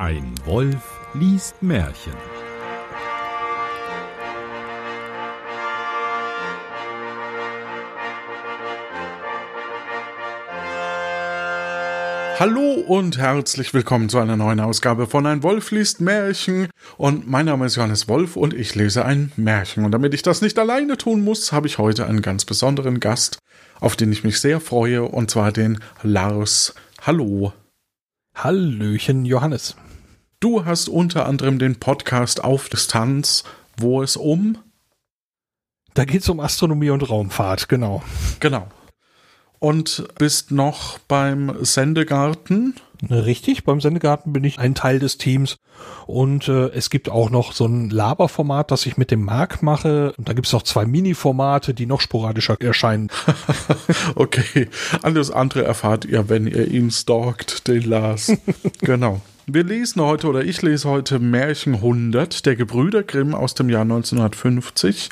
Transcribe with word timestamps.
Ein 0.00 0.32
Wolf 0.44 1.00
liest 1.14 1.60
Märchen. 1.60 2.12
Hallo 12.38 12.74
und 12.86 13.18
herzlich 13.18 13.74
willkommen 13.74 14.08
zu 14.08 14.18
einer 14.18 14.36
neuen 14.36 14.60
Ausgabe 14.60 15.08
von 15.08 15.26
Ein 15.26 15.42
Wolf 15.42 15.72
liest 15.72 16.00
Märchen. 16.00 16.68
Und 16.96 17.26
mein 17.28 17.46
Name 17.46 17.66
ist 17.66 17.74
Johannes 17.74 18.06
Wolf 18.06 18.36
und 18.36 18.54
ich 18.54 18.76
lese 18.76 19.04
ein 19.04 19.32
Märchen. 19.34 19.84
Und 19.84 19.90
damit 19.90 20.14
ich 20.14 20.22
das 20.22 20.42
nicht 20.42 20.60
alleine 20.60 20.96
tun 20.96 21.24
muss, 21.24 21.50
habe 21.50 21.66
ich 21.66 21.78
heute 21.78 22.06
einen 22.06 22.22
ganz 22.22 22.44
besonderen 22.44 23.00
Gast, 23.00 23.40
auf 23.80 23.96
den 23.96 24.12
ich 24.12 24.22
mich 24.22 24.38
sehr 24.38 24.60
freue, 24.60 25.02
und 25.02 25.28
zwar 25.28 25.50
den 25.50 25.80
Lars. 26.04 26.76
Hallo. 27.02 27.52
Hallöchen, 28.36 29.24
Johannes. 29.24 29.74
Du 30.40 30.64
hast 30.64 30.88
unter 30.88 31.26
anderem 31.26 31.58
den 31.58 31.80
Podcast 31.80 32.44
auf 32.44 32.68
Distanz, 32.68 33.42
wo 33.76 34.04
es 34.04 34.16
um. 34.16 34.56
Da 35.94 36.04
geht 36.04 36.22
es 36.22 36.28
um 36.28 36.38
Astronomie 36.38 36.90
und 36.90 37.10
Raumfahrt, 37.10 37.68
genau. 37.68 38.04
Genau. 38.38 38.68
Und 39.58 40.06
bist 40.16 40.52
noch 40.52 41.00
beim 41.00 41.64
Sendegarten. 41.64 42.76
Richtig, 43.10 43.64
beim 43.64 43.80
Sendegarten 43.80 44.32
bin 44.32 44.44
ich 44.44 44.60
ein 44.60 44.76
Teil 44.76 45.00
des 45.00 45.18
Teams. 45.18 45.56
Und 46.06 46.46
äh, 46.46 46.68
es 46.68 46.88
gibt 46.88 47.08
auch 47.08 47.30
noch 47.30 47.52
so 47.52 47.66
ein 47.66 47.90
Laberformat, 47.90 48.70
das 48.70 48.86
ich 48.86 48.96
mit 48.96 49.10
dem 49.10 49.24
Marc 49.24 49.60
mache. 49.64 50.12
Und 50.16 50.28
da 50.28 50.34
gibt 50.34 50.46
es 50.46 50.52
noch 50.52 50.62
zwei 50.62 50.86
Mini-Formate, 50.86 51.74
die 51.74 51.86
noch 51.86 52.00
sporadischer 52.00 52.60
erscheinen. 52.60 53.08
okay, 54.14 54.68
alles 55.02 55.32
andere 55.32 55.64
erfahrt 55.64 56.04
ihr, 56.04 56.28
wenn 56.28 56.46
ihr 56.46 56.68
ihn 56.68 56.92
stalkt, 56.92 57.66
den 57.66 57.82
Lars. 57.82 58.32
genau. 58.80 59.20
Wir 59.50 59.64
lesen 59.64 60.02
heute, 60.02 60.26
oder 60.26 60.44
ich 60.44 60.60
lese 60.60 60.86
heute 60.90 61.18
Märchen 61.18 61.76
100 61.76 62.44
der 62.44 62.54
Gebrüder 62.54 63.02
Grimm 63.02 63.34
aus 63.34 63.54
dem 63.54 63.70
Jahr 63.70 63.80
1950 63.80 65.08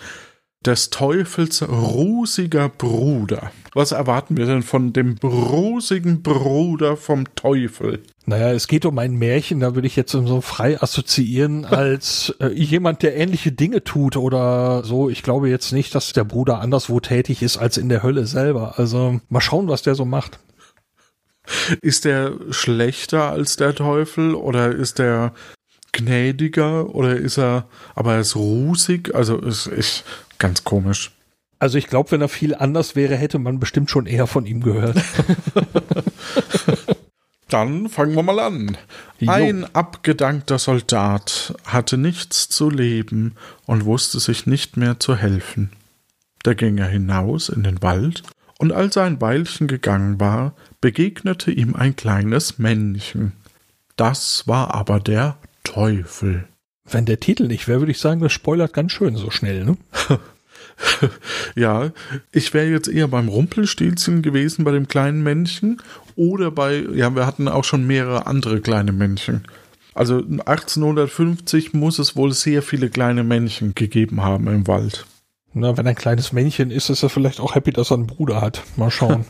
des 0.61 0.91
Teufels 0.91 1.67
rusiger 1.67 2.69
Bruder. 2.69 3.51
Was 3.73 3.93
erwarten 3.93 4.37
wir 4.37 4.45
denn 4.45 4.63
von 4.63 4.93
dem 4.93 5.17
rusigen 5.23 6.23
Bruder 6.23 6.99
vom 6.99 7.35
Teufel? 7.35 8.03
Naja, 8.27 8.53
es 8.53 8.69
geht 8.69 8.85
um 8.85 8.99
ein 8.99 9.15
Märchen, 9.15 9.61
da 9.61 9.75
würde 9.75 9.87
ich 9.87 9.97
jetzt 9.97 10.13
so 10.13 10.41
frei 10.43 10.83
assoziieren 10.83 11.65
als 11.65 12.35
äh, 12.39 12.49
jemand, 12.49 13.03
der 13.03 13.17
ähnliche 13.17 13.53
Dinge 13.53 13.85
tut 13.85 14.19
oder 14.19 14.85
so. 14.85 15.09
Ich 15.09 15.23
glaube 15.23 15.49
jetzt 15.49 15.73
nicht, 15.73 15.95
dass 15.95 16.13
der 16.13 16.25
Bruder 16.25 16.61
anderswo 16.61 17.01
tätig 17.01 17.43
ist 17.43 17.57
als 17.57 17.79
in 17.79 17.89
der 17.89 18.03
Hölle 18.03 18.27
selber. 18.27 18.79
Also 18.79 19.19
mal 19.31 19.41
schauen, 19.41 19.69
was 19.69 19.81
der 19.81 19.95
so 19.95 20.05
macht. 20.05 20.41
Ist 21.81 22.05
der 22.05 22.33
schlechter 22.51 23.31
als 23.31 23.57
der 23.57 23.75
Teufel 23.75 24.35
oder 24.35 24.73
ist 24.73 24.99
der 24.99 25.33
gnädiger 25.93 26.95
oder 26.95 27.17
ist 27.17 27.39
er, 27.39 27.67
aber 27.95 28.15
er 28.15 28.21
ist 28.21 28.37
rusig? 28.37 29.15
Also 29.15 29.39
ist, 29.39 29.69
ich, 29.69 30.05
Ganz 30.39 30.65
komisch. 30.65 31.13
Also 31.59 31.79
ich 31.79 31.87
glaube, 31.87 32.11
wenn 32.11 32.21
er 32.21 32.29
viel 32.29 32.55
anders 32.55 32.97
wäre, 32.97 33.17
hätte 33.17 33.39
man 33.39 33.59
bestimmt 33.59 33.91
schon 33.91 34.07
eher 34.07 34.27
von 34.27 34.45
ihm 34.45 34.63
gehört. 34.63 34.99
Dann 37.49 37.89
fangen 37.89 38.15
wir 38.15 38.23
mal 38.23 38.41
an. 38.41 38.77
Jo. 39.19 39.31
Ein 39.31 39.65
abgedankter 39.75 40.59
Soldat 40.59 41.55
hatte 41.65 41.97
nichts 41.97 42.49
zu 42.49 42.69
leben 42.69 43.37
und 43.65 43.85
wusste 43.85 44.21
sich 44.21 44.47
nicht 44.47 44.77
mehr 44.77 45.01
zu 45.01 45.17
helfen. 45.17 45.71
Da 46.43 46.55
ging 46.55 46.79
er 46.79 46.89
hinaus 46.89 47.49
in 47.49 47.63
den 47.63 47.83
Wald, 47.83 48.23
und 48.59 48.73
als 48.73 48.97
er 48.97 49.05
ein 49.05 49.21
Weilchen 49.21 49.67
gegangen 49.67 50.19
war, 50.19 50.55
begegnete 50.81 51.51
ihm 51.51 51.75
ein 51.75 51.97
kleines 51.97 52.59
Männchen. 52.59 53.33
Das 53.97 54.47
war 54.47 54.75
aber 54.75 55.01
der 55.01 55.39
Teufel. 55.65 56.47
Wenn 56.85 57.05
der 57.05 57.21
Titel 57.21 57.49
nicht 57.49 57.69
wäre, 57.69 57.81
würde 57.81 57.93
ich 57.93 57.99
sagen, 57.99 58.21
das 58.21 58.33
spoilert 58.33 58.73
ganz 58.73 58.93
schön 58.93 59.17
so 59.17 59.31
schnell, 59.31 59.65
ne? 59.65 59.77
ja, 61.55 61.91
ich 62.33 62.55
wäre 62.55 62.69
jetzt 62.69 62.89
eher 62.89 63.09
beim 63.09 63.29
Rumpelstilzchen 63.29 64.23
gewesen, 64.23 64.65
bei 64.65 64.71
dem 64.71 64.89
kleinen 64.89 65.23
Männchen. 65.23 65.83
Oder 66.15 66.51
bei, 66.51 66.85
ja, 66.95 67.15
wir 67.15 67.27
hatten 67.27 67.49
auch 67.49 67.65
schon 67.65 67.87
mehrere 67.87 68.27
andere 68.27 68.61
kleine 68.61 68.93
Männchen. 68.93 69.45
Also 69.95 70.17
1850 70.17 71.73
muss 71.73 71.99
es 71.99 72.17
wohl 72.17 72.33
sehr 72.33 72.63
viele 72.63 72.91
kleine 72.91 73.25
Männchen 73.25 73.75
gegeben 73.75 74.23
haben 74.23 74.47
im 74.49 74.67
Wald. 74.67 75.07
Na, 75.59 75.75
wenn 75.75 75.87
ein 75.87 75.95
kleines 75.95 76.35
Männchen 76.35 76.71
ist, 76.71 76.91
ist 76.91 77.03
er 77.03 77.09
vielleicht 77.09 77.41
auch 77.41 77.55
happy, 77.55 77.73
dass 77.73 77.91
er 77.91 77.95
einen 77.95 78.07
Bruder 78.07 78.43
hat. 78.43 78.63
Mal 78.77 78.91
schauen. 78.91 79.25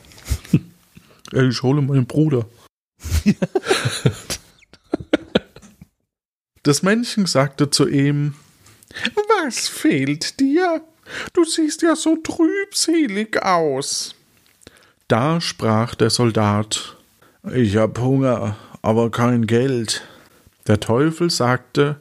ich 1.32 1.62
hole 1.62 1.80
meinen 1.82 2.06
Bruder. 2.06 2.46
Das 6.64 6.82
Männchen 6.82 7.26
sagte 7.26 7.70
zu 7.70 7.86
ihm, 7.86 8.34
Was 9.44 9.68
fehlt 9.68 10.40
dir? 10.40 10.82
Du 11.32 11.44
siehst 11.44 11.82
ja 11.82 11.94
so 11.94 12.16
trübselig 12.16 13.40
aus. 13.40 14.16
Da 15.06 15.40
sprach 15.40 15.94
der 15.94 16.10
Soldat, 16.10 16.96
Ich 17.54 17.76
hab 17.76 18.00
Hunger, 18.00 18.56
aber 18.82 19.12
kein 19.12 19.46
Geld. 19.46 20.02
Der 20.66 20.80
Teufel 20.80 21.30
sagte, 21.30 22.00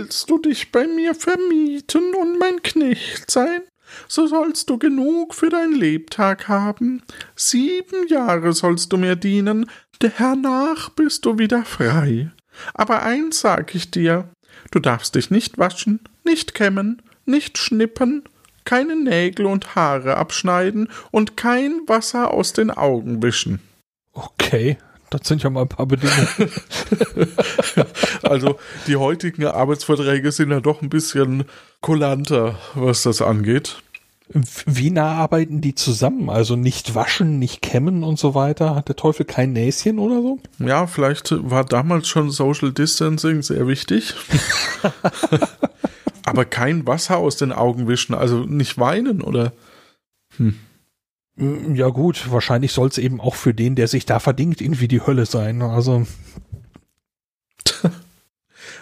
Willst 0.00 0.30
du 0.30 0.38
dich 0.38 0.72
bei 0.72 0.86
mir 0.86 1.14
vermieten 1.14 2.14
und 2.14 2.38
mein 2.38 2.62
Knecht 2.62 3.30
sein? 3.30 3.60
So 4.08 4.26
sollst 4.26 4.70
du 4.70 4.78
genug 4.78 5.34
für 5.34 5.50
dein 5.50 5.72
Lebtag 5.72 6.48
haben. 6.48 7.02
Sieben 7.36 8.08
Jahre 8.08 8.54
sollst 8.54 8.94
du 8.94 8.96
mir 8.96 9.14
dienen, 9.14 9.70
hernach 10.02 10.88
bist 10.88 11.26
du 11.26 11.38
wieder 11.38 11.66
frei. 11.66 12.30
Aber 12.72 13.02
eins 13.02 13.40
sag 13.40 13.74
ich 13.74 13.90
dir, 13.90 14.30
du 14.70 14.78
darfst 14.78 15.16
dich 15.16 15.30
nicht 15.30 15.58
waschen, 15.58 16.00
nicht 16.24 16.54
kämmen, 16.54 17.02
nicht 17.26 17.58
schnippen, 17.58 18.24
keine 18.64 18.96
Nägel 18.96 19.44
und 19.44 19.74
Haare 19.74 20.16
abschneiden 20.16 20.88
und 21.10 21.36
kein 21.36 21.78
Wasser 21.88 22.32
aus 22.32 22.54
den 22.54 22.70
Augen 22.70 23.22
wischen. 23.22 23.60
Okay, 24.14 24.78
das 25.10 25.26
sind 25.26 25.42
ja 25.42 25.50
mal 25.50 25.62
ein 25.62 25.68
paar 25.68 25.86
Bedingungen. 25.86 26.26
also 28.22 28.56
die 28.86 28.96
heutigen 28.96 29.46
Arbeitsverträge 29.46 30.32
sind 30.32 30.50
ja 30.50 30.60
doch 30.60 30.82
ein 30.82 30.88
bisschen 30.88 31.44
kulanter, 31.80 32.58
was 32.74 33.02
das 33.02 33.20
angeht. 33.20 33.82
Wie 34.64 34.90
nah 34.90 35.14
arbeiten 35.14 35.60
die 35.60 35.74
zusammen? 35.74 36.30
Also 36.30 36.54
nicht 36.54 36.94
waschen, 36.94 37.40
nicht 37.40 37.62
kämmen 37.62 38.04
und 38.04 38.16
so 38.18 38.36
weiter? 38.36 38.76
Hat 38.76 38.88
der 38.88 38.94
Teufel 38.94 39.26
kein 39.26 39.52
Näschen 39.52 39.98
oder 39.98 40.22
so? 40.22 40.38
Ja, 40.60 40.86
vielleicht 40.86 41.34
war 41.50 41.64
damals 41.64 42.06
schon 42.06 42.30
Social 42.30 42.70
Distancing 42.70 43.42
sehr 43.42 43.66
wichtig. 43.66 44.14
Aber 46.24 46.44
kein 46.44 46.86
Wasser 46.86 47.16
aus 47.16 47.36
den 47.36 47.50
Augen 47.50 47.88
wischen, 47.88 48.14
also 48.14 48.44
nicht 48.44 48.78
weinen 48.78 49.20
oder? 49.20 49.52
Hm. 50.36 50.54
Mm, 51.36 51.74
ja 51.74 51.88
gut, 51.88 52.30
wahrscheinlich 52.30 52.72
soll 52.72 52.88
es 52.88 52.98
eben 52.98 53.20
auch 53.20 53.34
für 53.34 53.54
den, 53.54 53.74
der 53.74 53.88
sich 53.88 54.06
da 54.06 54.18
verdingt, 54.18 54.60
irgendwie 54.60 54.88
die 54.88 55.04
Hölle 55.04 55.26
sein. 55.26 55.62
Also 55.62 56.06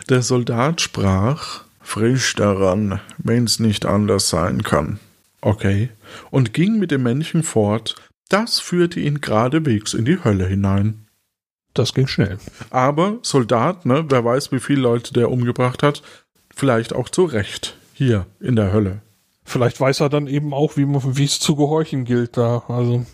der 0.08 0.22
Soldat 0.22 0.80
sprach, 0.80 1.64
frisch 1.80 2.34
daran, 2.34 3.00
wenn's 3.18 3.58
nicht 3.58 3.86
anders 3.86 4.28
sein 4.28 4.62
kann. 4.62 4.98
Okay. 5.40 5.90
Und 6.30 6.52
ging 6.52 6.78
mit 6.78 6.90
dem 6.90 7.02
Männchen 7.02 7.42
fort. 7.42 7.96
Das 8.28 8.60
führte 8.60 9.00
ihn 9.00 9.20
geradewegs 9.20 9.94
in 9.94 10.04
die 10.04 10.22
Hölle 10.22 10.46
hinein. 10.46 11.06
Das 11.74 11.94
ging 11.94 12.06
schnell. 12.06 12.38
Aber 12.70 13.18
Soldat, 13.22 13.86
ne, 13.86 14.04
wer 14.08 14.24
weiß, 14.24 14.52
wie 14.52 14.60
viele 14.60 14.82
Leute 14.82 15.12
der 15.12 15.30
umgebracht 15.30 15.82
hat, 15.82 16.02
vielleicht 16.54 16.92
auch 16.92 17.08
zu 17.08 17.24
Recht 17.24 17.76
hier 17.94 18.26
in 18.40 18.56
der 18.56 18.72
Hölle. 18.72 19.00
Vielleicht 19.48 19.80
weiß 19.80 20.00
er 20.00 20.08
dann 20.08 20.26
eben 20.26 20.52
auch, 20.52 20.76
wie 20.76 21.24
es 21.24 21.40
zu 21.40 21.56
gehorchen 21.56 22.04
gilt 22.04 22.36
da. 22.36 22.62
Also. 22.68 23.04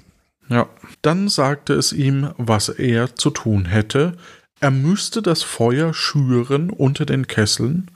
Ja. 0.49 0.69
Dann 1.03 1.29
sagte 1.29 1.75
es 1.75 1.93
ihm, 1.93 2.31
was 2.37 2.69
er 2.69 3.15
zu 3.15 3.31
tun 3.31 3.67
hätte. 3.67 4.17
Er 4.61 4.71
müsste 4.71 5.23
das 5.23 5.43
Feuer 5.43 5.95
schüren 5.95 6.71
unter 6.71 7.07
den 7.07 7.27
Kesseln 7.27 7.91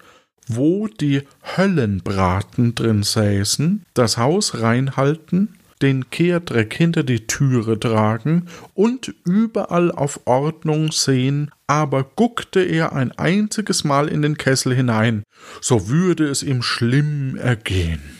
wo 0.49 0.89
die 0.89 1.23
Höllenbraten 1.57 2.75
drin 2.75 3.03
säßen, 3.03 3.85
das 3.95 4.17
Haus 4.17 4.61
reinhalten, 4.61 5.55
den 5.83 6.11
Kehrdreck 6.11 6.75
hinter 6.75 7.05
die 7.05 7.29
Türe 7.29 7.79
tragen 7.79 8.49
und 8.75 9.15
überall 9.25 9.93
auf 9.93 10.21
Ordnung 10.25 10.91
sehen, 10.91 11.53
aber 11.69 12.03
guckte 12.03 12.61
er 12.61 12.95
ein 12.95 13.13
einziges 13.13 13.85
Mal 13.85 14.09
in 14.09 14.23
den 14.23 14.37
Kessel 14.37 14.75
hinein, 14.75 15.23
so 15.61 15.89
würde 15.89 16.27
es 16.27 16.43
ihm 16.43 16.63
schlimm 16.63 17.37
ergehen. 17.37 18.18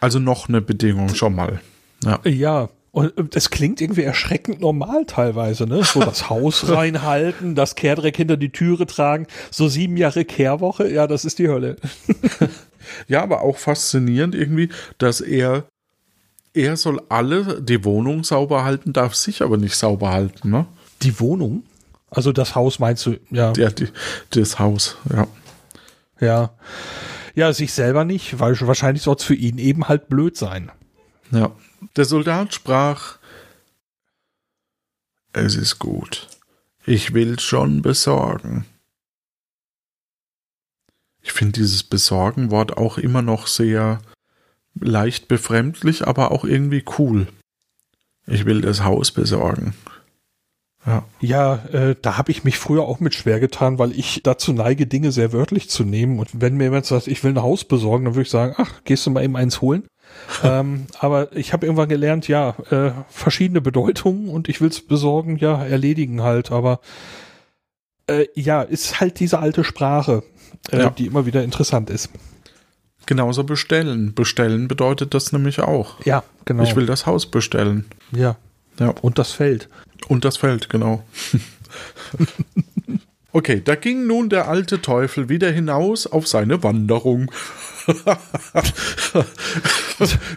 Also 0.00 0.18
noch 0.18 0.48
eine 0.48 0.60
Bedingung 0.60 1.14
schon 1.14 1.34
mal. 1.34 1.60
Ja, 2.04 2.20
ja 2.24 2.68
und 2.90 3.36
es 3.36 3.50
klingt 3.50 3.80
irgendwie 3.80 4.02
erschreckend 4.02 4.60
normal 4.60 5.04
teilweise, 5.06 5.66
ne? 5.66 5.84
So 5.84 6.00
das 6.00 6.30
Haus 6.30 6.68
reinhalten, 6.68 7.54
das 7.54 7.74
Kehrdreck 7.74 8.16
hinter 8.16 8.36
die 8.36 8.50
Türe 8.50 8.86
tragen, 8.86 9.26
so 9.50 9.68
sieben 9.68 9.96
Jahre 9.96 10.24
Kehrwoche, 10.24 10.90
ja, 10.90 11.06
das 11.06 11.24
ist 11.24 11.38
die 11.38 11.48
Hölle. 11.48 11.76
ja, 13.08 13.22
aber 13.22 13.42
auch 13.42 13.56
faszinierend 13.56 14.34
irgendwie, 14.34 14.70
dass 14.96 15.20
er, 15.20 15.64
er 16.54 16.76
soll 16.76 17.00
alle 17.08 17.62
die 17.62 17.84
Wohnung 17.84 18.24
sauber 18.24 18.64
halten, 18.64 18.92
darf 18.92 19.14
sich 19.14 19.42
aber 19.42 19.58
nicht 19.58 19.76
sauber 19.76 20.10
halten, 20.10 20.50
ne? 20.50 20.66
Die 21.02 21.20
Wohnung? 21.20 21.62
Also 22.10 22.32
das 22.32 22.54
Haus 22.54 22.78
meinst 22.78 23.04
du, 23.06 23.16
ja. 23.30 23.52
Ja, 23.56 23.70
die, 23.70 23.88
das 24.30 24.58
Haus, 24.58 24.96
ja. 25.12 25.26
Ja. 26.20 26.50
Ja, 27.38 27.52
sich 27.52 27.72
selber 27.72 28.04
nicht, 28.04 28.40
weil 28.40 28.60
wahrscheinlich 28.62 29.04
soll 29.04 29.14
es 29.14 29.22
für 29.22 29.36
ihn 29.36 29.58
eben 29.58 29.86
halt 29.86 30.08
blöd 30.08 30.36
sein. 30.36 30.72
Ja. 31.30 31.54
Der 31.94 32.04
Soldat 32.04 32.52
sprach, 32.52 33.18
es 35.32 35.54
ist 35.54 35.78
gut. 35.78 36.26
Ich 36.84 37.14
will 37.14 37.38
schon 37.38 37.80
besorgen. 37.80 38.66
Ich 41.20 41.30
finde 41.30 41.60
dieses 41.60 41.84
Besorgen-Wort 41.84 42.76
auch 42.76 42.98
immer 42.98 43.22
noch 43.22 43.46
sehr 43.46 44.00
leicht 44.74 45.28
befremdlich, 45.28 46.08
aber 46.08 46.32
auch 46.32 46.42
irgendwie 46.44 46.84
cool. 46.98 47.28
Ich 48.26 48.46
will 48.46 48.62
das 48.62 48.82
Haus 48.82 49.12
besorgen. 49.12 49.76
Ja, 50.88 51.04
ja 51.20 51.54
äh, 51.72 51.94
da 52.00 52.16
habe 52.16 52.30
ich 52.30 52.44
mich 52.44 52.58
früher 52.58 52.82
auch 52.82 53.00
mit 53.00 53.14
schwer 53.14 53.40
getan, 53.40 53.78
weil 53.78 53.92
ich 53.92 54.22
dazu 54.22 54.52
neige, 54.52 54.86
Dinge 54.86 55.12
sehr 55.12 55.32
wörtlich 55.32 55.68
zu 55.68 55.84
nehmen. 55.84 56.18
Und 56.18 56.40
wenn 56.40 56.56
mir 56.56 56.64
jemand 56.64 56.86
sagt, 56.86 57.06
ich 57.06 57.22
will 57.22 57.32
ein 57.32 57.42
Haus 57.42 57.64
besorgen, 57.64 58.06
dann 58.06 58.14
würde 58.14 58.22
ich 58.22 58.30
sagen, 58.30 58.54
ach, 58.56 58.82
gehst 58.84 59.06
du 59.06 59.10
mal 59.10 59.22
eben 59.22 59.36
eins 59.36 59.60
holen? 59.60 59.84
ähm, 60.42 60.86
aber 60.98 61.36
ich 61.36 61.52
habe 61.52 61.66
irgendwann 61.66 61.88
gelernt, 61.88 62.28
ja, 62.28 62.56
äh, 62.70 62.92
verschiedene 63.08 63.60
Bedeutungen 63.60 64.28
und 64.28 64.48
ich 64.48 64.60
will 64.60 64.68
es 64.68 64.80
besorgen, 64.80 65.36
ja, 65.36 65.62
erledigen 65.64 66.22
halt. 66.22 66.50
Aber 66.50 66.80
äh, 68.06 68.26
ja, 68.34 68.62
ist 68.62 69.00
halt 69.00 69.20
diese 69.20 69.38
alte 69.38 69.64
Sprache, 69.64 70.22
äh, 70.70 70.78
ja. 70.78 70.90
die 70.90 71.06
immer 71.06 71.26
wieder 71.26 71.44
interessant 71.44 71.90
ist. 71.90 72.10
Genauso 73.06 73.44
bestellen. 73.44 74.14
Bestellen 74.14 74.68
bedeutet 74.68 75.14
das 75.14 75.32
nämlich 75.32 75.60
auch. 75.60 76.04
Ja, 76.04 76.24
genau. 76.44 76.62
Ich 76.62 76.76
will 76.76 76.86
das 76.86 77.06
Haus 77.06 77.26
bestellen. 77.26 77.86
Ja. 78.12 78.36
Ja. 78.78 78.94
Und 79.02 79.18
das 79.18 79.32
Feld. 79.32 79.68
Und 80.06 80.24
das 80.24 80.36
Feld, 80.36 80.68
genau. 80.68 81.02
okay, 83.32 83.60
da 83.64 83.74
ging 83.74 84.06
nun 84.06 84.28
der 84.28 84.48
alte 84.48 84.80
Teufel 84.80 85.28
wieder 85.28 85.50
hinaus 85.50 86.06
auf 86.06 86.28
seine 86.28 86.62
Wanderung. 86.62 87.30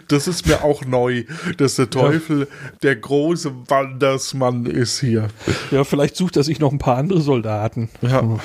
das 0.08 0.26
ist 0.26 0.46
mir 0.46 0.64
auch 0.64 0.84
neu, 0.84 1.24
dass 1.58 1.76
der 1.76 1.90
Teufel 1.90 2.40
ja. 2.40 2.46
der 2.82 2.96
große 2.96 3.52
Wandersmann 3.68 4.64
ist 4.66 5.00
hier. 5.00 5.28
Ja, 5.70 5.84
vielleicht 5.84 6.16
sucht 6.16 6.36
er 6.38 6.44
sich 6.44 6.60
noch 6.60 6.72
ein 6.72 6.78
paar 6.78 6.96
andere 6.96 7.20
Soldaten. 7.20 7.90
Ja. 8.00 8.38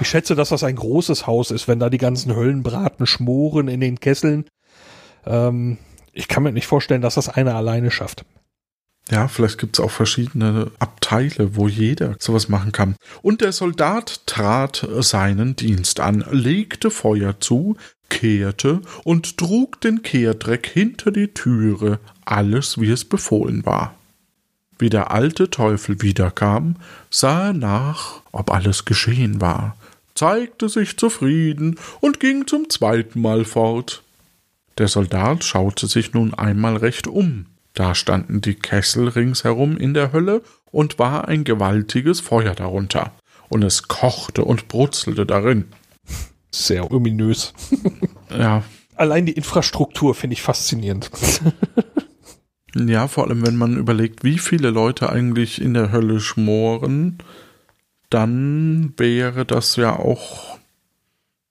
Ich 0.00 0.08
schätze, 0.08 0.36
dass 0.36 0.50
das 0.50 0.62
ein 0.62 0.76
großes 0.76 1.26
Haus 1.26 1.50
ist, 1.50 1.66
wenn 1.66 1.80
da 1.80 1.90
die 1.90 1.98
ganzen 1.98 2.34
Höllenbraten 2.34 3.06
schmoren 3.06 3.66
in 3.68 3.80
den 3.80 3.98
Kesseln. 3.98 4.44
Ähm, 5.26 5.78
ich 6.12 6.28
kann 6.28 6.42
mir 6.42 6.52
nicht 6.52 6.66
vorstellen, 6.66 7.02
dass 7.02 7.14
das 7.14 7.28
einer 7.28 7.54
alleine 7.54 7.90
schafft. 7.90 8.24
Ja, 9.10 9.26
vielleicht 9.26 9.58
gibt 9.58 9.78
es 9.78 9.84
auch 9.84 9.90
verschiedene 9.90 10.70
Abteile, 10.78 11.56
wo 11.56 11.66
jeder 11.66 12.16
sowas 12.18 12.48
machen 12.48 12.72
kann. 12.72 12.96
Und 13.22 13.40
der 13.40 13.52
Soldat 13.52 14.26
trat 14.26 14.86
seinen 14.98 15.56
Dienst 15.56 16.00
an, 16.00 16.24
legte 16.30 16.90
Feuer 16.90 17.40
zu, 17.40 17.76
kehrte 18.10 18.82
und 19.04 19.38
trug 19.38 19.80
den 19.80 20.02
Kehrdreck 20.02 20.66
hinter 20.66 21.10
die 21.10 21.28
Türe, 21.28 22.00
alles 22.24 22.80
wie 22.80 22.90
es 22.90 23.04
befohlen 23.04 23.64
war. 23.64 23.94
Wie 24.78 24.90
der 24.90 25.10
alte 25.10 25.50
Teufel 25.50 26.02
wiederkam, 26.02 26.76
sah 27.10 27.48
er 27.48 27.52
nach, 27.52 28.20
ob 28.30 28.52
alles 28.52 28.84
geschehen 28.84 29.40
war, 29.40 29.76
zeigte 30.14 30.68
sich 30.68 30.98
zufrieden 30.98 31.78
und 32.00 32.20
ging 32.20 32.46
zum 32.46 32.68
zweiten 32.68 33.20
Mal 33.20 33.44
fort. 33.44 34.02
Der 34.76 34.88
Soldat 34.88 35.44
schaute 35.44 35.86
sich 35.86 36.12
nun 36.12 36.34
einmal 36.34 36.76
recht 36.76 37.08
um. 37.08 37.46
Da 37.78 37.94
standen 37.94 38.40
die 38.40 38.56
Kessel 38.56 39.06
ringsherum 39.06 39.76
in 39.76 39.94
der 39.94 40.12
Hölle 40.12 40.42
und 40.72 40.98
war 40.98 41.28
ein 41.28 41.44
gewaltiges 41.44 42.18
Feuer 42.18 42.56
darunter. 42.56 43.12
Und 43.50 43.62
es 43.62 43.86
kochte 43.86 44.44
und 44.44 44.66
brutzelte 44.66 45.24
darin. 45.24 45.66
Sehr 46.50 46.90
ominös. 46.90 47.52
ja. 48.36 48.64
Allein 48.96 49.26
die 49.26 49.34
Infrastruktur 49.34 50.16
finde 50.16 50.34
ich 50.34 50.42
faszinierend. 50.42 51.08
ja, 52.74 53.06
vor 53.06 53.28
allem 53.28 53.46
wenn 53.46 53.54
man 53.54 53.76
überlegt, 53.76 54.24
wie 54.24 54.38
viele 54.38 54.70
Leute 54.70 55.10
eigentlich 55.10 55.60
in 55.60 55.74
der 55.74 55.92
Hölle 55.92 56.18
schmoren, 56.18 57.18
dann 58.10 58.92
wäre 58.96 59.46
das 59.46 59.76
ja 59.76 59.94
auch 59.96 60.58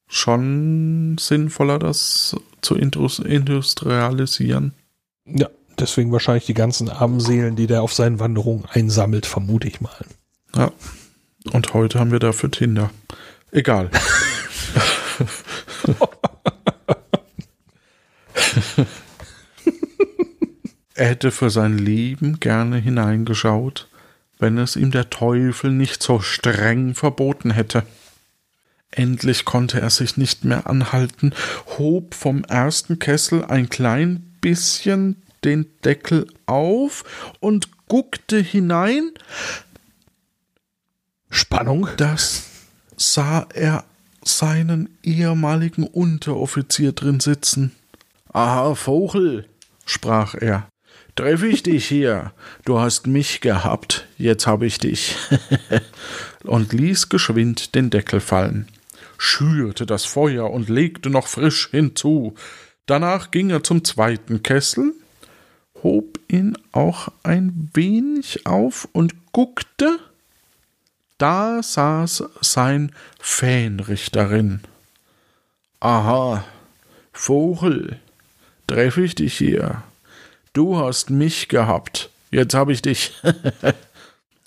schon 0.10 1.16
sinnvoller, 1.18 1.80
das 1.80 2.36
zu 2.60 2.76
industrialisieren. 2.76 4.74
Ja, 5.26 5.48
deswegen 5.80 6.12
wahrscheinlich 6.12 6.46
die 6.46 6.54
ganzen 6.54 6.90
armen 6.90 7.20
Seelen, 7.20 7.56
die 7.56 7.68
der 7.68 7.82
auf 7.82 7.94
seinen 7.94 8.20
Wanderungen 8.20 8.66
einsammelt, 8.66 9.26
vermute 9.26 9.68
ich 9.68 9.82
mal. 9.82 10.06
Ja. 10.56 10.72
Und 11.52 11.74
heute 11.74 12.00
haben 12.00 12.12
wir 12.12 12.20
dafür 12.20 12.52
Tinder. 12.52 12.92
Egal. 13.52 13.90
er 20.96 21.08
hätte 21.08 21.32
für 21.32 21.50
sein 21.50 21.78
Leben 21.78 22.40
gerne 22.40 22.78
hineingeschaut, 22.78 23.88
wenn 24.40 24.58
es 24.58 24.76
ihm 24.76 24.92
der 24.92 25.10
Teufel 25.10 25.72
nicht 25.72 26.04
so 26.04 26.20
streng 26.20 26.94
verboten 26.96 27.52
hätte. 27.52 27.84
Endlich 28.92 29.46
konnte 29.46 29.80
er 29.80 29.90
sich 29.90 30.18
nicht 30.18 30.44
mehr 30.44 30.68
anhalten, 30.68 31.34
hob 31.78 32.14
vom 32.14 32.44
ersten 32.44 33.00
Kessel 33.00 33.46
ein 33.46 33.70
klein 33.70 34.38
bisschen 34.42 35.24
den 35.44 35.68
Deckel 35.84 36.28
auf 36.46 37.04
und 37.40 37.70
guckte 37.88 38.38
hinein. 38.38 39.12
Spannung. 41.30 41.88
Das 41.98 42.44
sah 42.96 43.48
er 43.54 43.86
seinen 44.24 44.90
ehemaligen 45.04 45.84
Unteroffizier 45.84 46.92
drin 46.92 47.20
sitzen. 47.20 47.72
Aha, 48.34 48.76
Vogel, 48.76 49.48
sprach 49.86 50.36
er. 50.36 50.68
Treffe 51.16 51.48
ich 51.48 51.64
dich 51.64 51.88
hier. 51.88 52.32
Du 52.64 52.80
hast 52.80 53.08
mich 53.08 53.42
gehabt, 53.42 54.08
jetzt 54.18 54.46
hab 54.46 54.62
ich 54.62 54.78
dich. 54.78 55.16
und 56.44 56.74
ließ 56.74 57.10
geschwind 57.10 57.74
den 57.74 57.90
Deckel 57.90 58.20
fallen, 58.20 58.68
schürte 59.18 59.86
das 59.88 60.06
Feuer 60.06 60.52
und 60.52 60.70
legte 60.70 61.10
noch 61.10 61.28
frisch 61.28 61.70
hinzu. 61.72 62.36
Danach 62.86 63.32
ging 63.32 63.50
er 63.50 63.64
zum 63.64 63.84
zweiten 63.84 64.44
Kessel, 64.44 64.94
hob 65.84 66.20
ihn 66.28 66.58
auch 66.72 67.10
ein 67.24 67.70
wenig 67.74 68.46
auf 68.46 68.88
und 68.92 69.14
guckte, 69.32 70.00
da 71.18 71.64
saß 71.64 72.24
sein 72.42 72.92
Fähnrich 73.20 74.12
darin. 74.12 74.62
Aha, 75.80 76.44
Vogel, 77.14 78.00
treff 78.68 78.98
ich 78.98 79.16
dich 79.16 79.38
hier. 79.38 79.84
Du 80.54 80.78
hast 80.78 81.10
mich 81.10 81.48
gehabt, 81.48 82.10
jetzt 82.32 82.54
hab 82.54 82.70
ich 82.70 82.82
dich. 82.82 83.14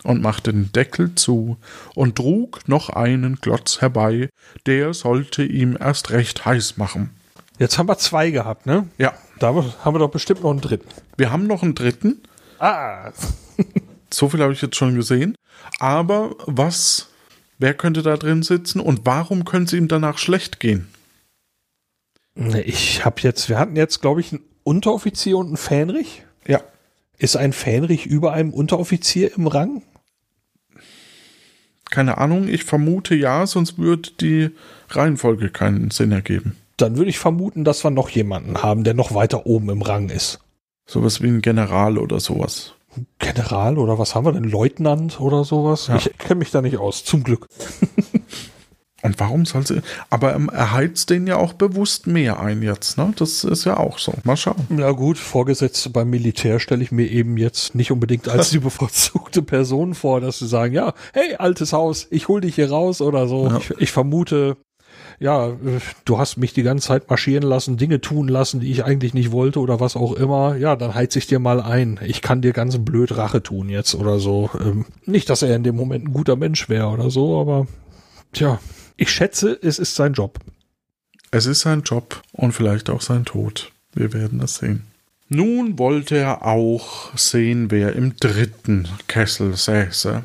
und 0.03 0.23
machte 0.23 0.53
den 0.53 0.73
Deckel 0.73 1.15
zu 1.15 1.57
und 1.95 2.17
trug 2.17 2.67
noch 2.69 2.91
einen 2.91 3.41
Klotz 3.41 3.81
herbei, 3.81 4.31
der 4.67 4.95
sollte 4.95 5.43
ihm 5.43 5.77
erst 5.79 6.11
recht 6.11 6.45
heiß 6.45 6.77
machen. 6.77 7.11
Jetzt 7.59 7.79
haben 7.79 7.89
wir 7.89 7.99
zwei 7.99 8.31
gehabt, 8.31 8.67
ne? 8.67 8.89
Ja. 8.97 9.13
Da 9.41 9.55
haben 9.55 9.95
wir 9.95 9.99
doch 9.99 10.11
bestimmt 10.11 10.43
noch 10.43 10.51
einen 10.51 10.61
dritten. 10.61 10.89
Wir 11.17 11.33
haben 11.33 11.47
noch 11.47 11.63
einen 11.63 11.75
dritten. 11.75 12.23
Ah. 12.59 13.11
so 14.13 14.29
viel 14.29 14.41
habe 14.41 14.53
ich 14.53 14.61
jetzt 14.61 14.77
schon 14.77 14.95
gesehen. 14.95 15.35
Aber 15.79 16.37
was, 16.45 17.09
wer 17.59 17.73
könnte 17.73 18.03
da 18.03 18.19
drin 18.19 18.43
sitzen 18.43 18.81
und 18.81 19.01
warum 19.05 19.47
könnte 19.47 19.75
es 19.75 19.81
ihm 19.81 19.89
danach 19.89 20.19
schlecht 20.19 20.61
gehen? 20.61 20.89
Ich 22.35 23.05
habe 23.05 23.23
jetzt, 23.23 23.49
wir 23.49 23.59
hatten 23.59 23.77
jetzt, 23.77 24.03
glaube 24.03 24.21
ich, 24.21 24.33
einen 24.33 24.45
Unteroffizier 24.63 25.39
und 25.39 25.47
einen 25.47 25.57
Fähnrich. 25.57 26.23
Ja. 26.47 26.61
Ist 27.17 27.37
ein 27.37 27.55
Fähnrich 27.55 28.07
über 28.07 28.33
einem 28.35 28.53
Unteroffizier 28.53 29.35
im 29.37 29.47
Rang? 29.47 29.83
Keine 31.91 32.19
Ahnung, 32.19 32.47
ich 32.47 32.65
vermute 32.65 33.15
ja, 33.15 33.47
sonst 33.47 33.79
würde 33.79 34.11
die 34.21 34.51
Reihenfolge 34.91 35.49
keinen 35.49 35.91
Sinn 35.91 36.13
ergeben 36.13 36.57
dann 36.81 36.97
würde 36.97 37.11
ich 37.11 37.19
vermuten, 37.19 37.65
dass 37.65 37.85
wir 37.85 37.91
noch 37.91 38.09
jemanden 38.11 38.63
haben, 38.63 38.85
der 38.85 38.95
noch 38.95 39.15
weiter 39.15 39.47
oben 39.47 39.71
im 39.71 39.83
Rang 39.83 40.09
ist. 40.09 40.41
Sowas 40.87 41.21
wie 41.21 41.29
ein 41.29 41.43
General 41.43 41.99
oder 41.99 42.21
sowas. 42.21 42.75
General 43.19 43.79
oder 43.79 43.99
was 43.99 44.15
haben 44.15 44.27
wir 44.27 44.33
denn? 44.33 44.45
Leutnant 44.45 45.21
oder 45.21 45.45
sowas? 45.45 45.87
Ja. 45.87 45.97
Ich 45.97 46.11
kenne 46.19 46.41
mich 46.41 46.51
da 46.51 46.61
nicht 46.61 46.79
aus, 46.79 47.05
zum 47.05 47.23
Glück. 47.23 47.47
Und 49.03 49.19
warum 49.19 49.47
soll 49.47 49.67
sie. 49.67 49.81
Aber 50.11 50.35
ähm, 50.35 50.51
er 50.53 50.73
heizt 50.73 51.09
den 51.11 51.27
ja 51.27 51.37
auch 51.37 51.55
bewusst 51.55 52.07
mehr 52.07 52.41
ein 52.41 52.63
jetzt, 52.63 52.99
ne? 52.99 53.13
Das 53.17 53.45
ist 53.45 53.65
ja 53.65 53.79
auch 53.79 53.99
so. 53.99 54.13
Mal 54.25 54.37
schauen. 54.37 54.67
Ja, 54.77 54.91
gut, 54.91 55.17
Vorgesetzte 55.17 55.89
beim 55.89 56.11
Militär 56.11 56.61
stelle 56.61 56.83
ich 56.83 56.93
mir 56.93 57.07
eben 57.07 57.37
jetzt 57.39 57.75
nicht 57.75 57.93
unbedingt 57.93 58.29
als 58.29 58.51
die 58.51 58.59
bevorzugte 58.59 59.43
Person 59.43 59.95
vor, 59.95 60.21
dass 60.21 60.41
sie 60.41 60.49
sagen, 60.49 60.75
ja, 60.75 60.93
hey, 61.15 61.37
altes 61.37 61.73
Haus, 61.73 62.09
ich 62.11 62.29
hol 62.29 62.43
dich 62.43 62.57
hier 62.57 62.71
raus 62.71 63.01
oder 63.01 63.27
so. 63.27 63.49
Ja. 63.49 63.57
Ich, 63.57 63.71
ich, 63.79 63.93
vermute, 63.93 64.59
ja, 65.21 65.49
äh, 65.51 65.81
du 66.07 66.19
hast 66.19 66.39
mich 66.39 66.55
die 66.55 66.63
ganze 66.63 66.89
Zeit 66.89 67.09
marschieren 67.09 67.45
lassen, 67.45 67.77
Dinge 67.77 68.01
tun 68.01 68.27
lassen, 68.27 68.59
die 68.59 68.73
ich 68.73 68.85
eigentlich 68.85 69.15
nicht 69.15 69.31
wollte 69.31 69.61
oder 69.61 69.79
was 69.79 69.95
auch 69.95 70.15
immer. 70.15 70.57
Ja, 70.57 70.77
dann 70.77 70.95
heiz 70.95 71.15
ich 71.15 71.27
dir 71.27 71.39
mal 71.39 71.61
ein. 71.61 72.01
Ich 72.03 72.23
kann 72.23 72.41
dir 72.41 72.53
ganz 72.53 72.79
blöd 72.79 73.17
Rache 73.17 73.43
tun 73.43 73.69
jetzt 73.69 73.95
oder 73.95 74.19
so. 74.19 74.51
Ähm, 74.59 74.87
nicht, 75.05 75.29
dass 75.29 75.43
er 75.43 75.55
in 75.55 75.63
dem 75.63 75.77
Moment 75.77 76.07
ein 76.07 76.13
guter 76.15 76.37
Mensch 76.37 76.69
wäre 76.71 76.89
oder 76.89 77.11
so, 77.11 77.39
aber 77.39 77.67
tja, 78.33 78.59
ich 78.97 79.11
schätze, 79.11 79.59
es 79.61 79.79
ist 79.79 79.95
sein 79.95 80.15
Job. 80.15 80.39
Es 81.31 81.47
ist 81.47 81.61
sein 81.61 81.83
Job 81.83 82.23
und 82.33 82.53
vielleicht 82.53 82.89
auch 82.89 83.03
sein 83.03 83.25
Tod. 83.25 83.73
Wir 83.93 84.13
werden 84.15 84.41
es 84.41 84.57
sehen. 84.57 84.85
Nun 85.29 85.79
wollte 85.79 86.17
er 86.17 86.47
auch 86.47 87.17
sehen, 87.17 87.71
wer 87.71 87.95
im 87.95 88.17
dritten 88.17 88.89
Kessel 89.07 89.55
säße. 89.55 90.23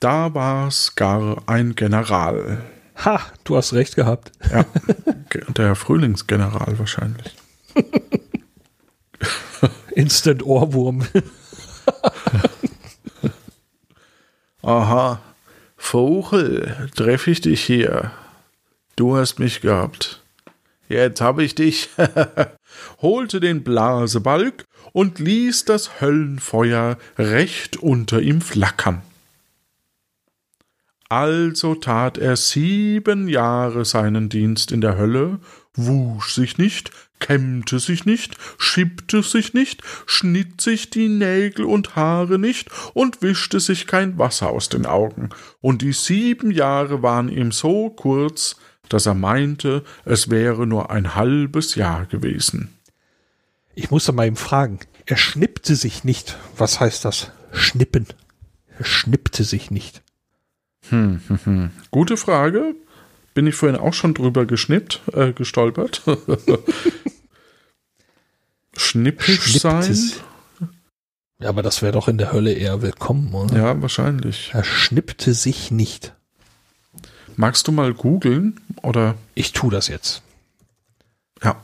Da 0.00 0.34
war 0.34 0.68
es 0.68 0.94
gar 0.94 1.42
ein 1.46 1.74
General. 1.74 2.62
Ha, 3.04 3.20
du 3.44 3.56
hast 3.56 3.72
recht 3.74 3.94
gehabt. 3.96 4.32
Ja, 4.50 4.64
der 5.56 5.74
Frühlingsgeneral 5.74 6.78
wahrscheinlich. 6.78 7.36
Instant 9.94 10.44
Ohrwurm. 10.44 11.06
Aha, 14.62 15.20
Vogel, 15.76 16.90
treffe 16.94 17.30
ich 17.30 17.40
dich 17.40 17.64
hier. 17.64 18.10
Du 18.96 19.16
hast 19.16 19.38
mich 19.38 19.60
gehabt. 19.60 20.22
Jetzt 20.88 21.20
hab 21.20 21.38
ich 21.38 21.54
dich. 21.54 21.90
holte 23.02 23.40
den 23.40 23.62
Blasebalg 23.62 24.64
und 24.92 25.18
ließ 25.18 25.64
das 25.64 26.00
Höllenfeuer 26.00 26.98
recht 27.16 27.76
unter 27.76 28.20
ihm 28.20 28.40
flackern. 28.40 29.02
Also 31.08 31.74
tat 31.74 32.18
er 32.18 32.36
sieben 32.36 33.28
Jahre 33.28 33.86
seinen 33.86 34.28
Dienst 34.28 34.72
in 34.72 34.82
der 34.82 34.98
Hölle, 34.98 35.40
wusch 35.74 36.34
sich 36.34 36.58
nicht, 36.58 36.90
kämmte 37.18 37.78
sich 37.78 38.04
nicht, 38.04 38.36
schiebte 38.58 39.22
sich 39.22 39.54
nicht, 39.54 39.82
schnitt 40.04 40.60
sich 40.60 40.90
die 40.90 41.08
Nägel 41.08 41.64
und 41.64 41.96
Haare 41.96 42.38
nicht 42.38 42.68
und 42.92 43.22
wischte 43.22 43.58
sich 43.58 43.86
kein 43.86 44.18
Wasser 44.18 44.50
aus 44.50 44.68
den 44.68 44.84
Augen, 44.84 45.30
und 45.60 45.80
die 45.80 45.94
sieben 45.94 46.50
Jahre 46.50 47.02
waren 47.02 47.30
ihm 47.30 47.52
so 47.52 47.88
kurz, 47.88 48.56
dass 48.90 49.06
er 49.06 49.14
meinte, 49.14 49.84
es 50.04 50.30
wäre 50.30 50.66
nur 50.66 50.90
ein 50.90 51.14
halbes 51.14 51.74
Jahr 51.74 52.06
gewesen. 52.06 52.74
Ich 53.74 53.90
musste 53.90 54.12
mal 54.12 54.26
ihm 54.26 54.36
fragen, 54.36 54.80
er 55.06 55.16
schnippte 55.16 55.76
sich 55.76 56.04
nicht. 56.04 56.36
Was 56.56 56.80
heißt 56.80 57.04
das? 57.04 57.30
Schnippen. 57.52 58.06
Er 58.78 58.84
schnippte 58.84 59.44
sich 59.44 59.70
nicht. 59.70 60.02
Hm, 60.90 61.20
hm, 61.28 61.38
hm. 61.44 61.70
Gute 61.90 62.16
Frage. 62.16 62.74
Bin 63.34 63.46
ich 63.46 63.54
vorhin 63.54 63.78
auch 63.78 63.94
schon 63.94 64.14
drüber 64.14 64.46
geschnippt, 64.46 65.00
äh, 65.12 65.32
gestolpert. 65.32 66.02
Schnippisch 68.76 69.60
sein? 69.60 70.12
Ja, 71.40 71.50
aber 71.50 71.62
das 71.62 71.82
wäre 71.82 71.92
doch 71.92 72.08
in 72.08 72.18
der 72.18 72.32
Hölle 72.32 72.52
eher 72.52 72.82
willkommen, 72.82 73.32
oder? 73.32 73.56
Ja, 73.56 73.82
wahrscheinlich. 73.82 74.50
Er 74.54 74.64
schnippte 74.64 75.34
sich 75.34 75.70
nicht. 75.70 76.14
Magst 77.36 77.68
du 77.68 77.72
mal 77.72 77.94
googeln 77.94 78.60
oder? 78.82 79.14
Ich 79.36 79.52
tu 79.52 79.70
das 79.70 79.86
jetzt. 79.86 80.22
Ja. 81.42 81.62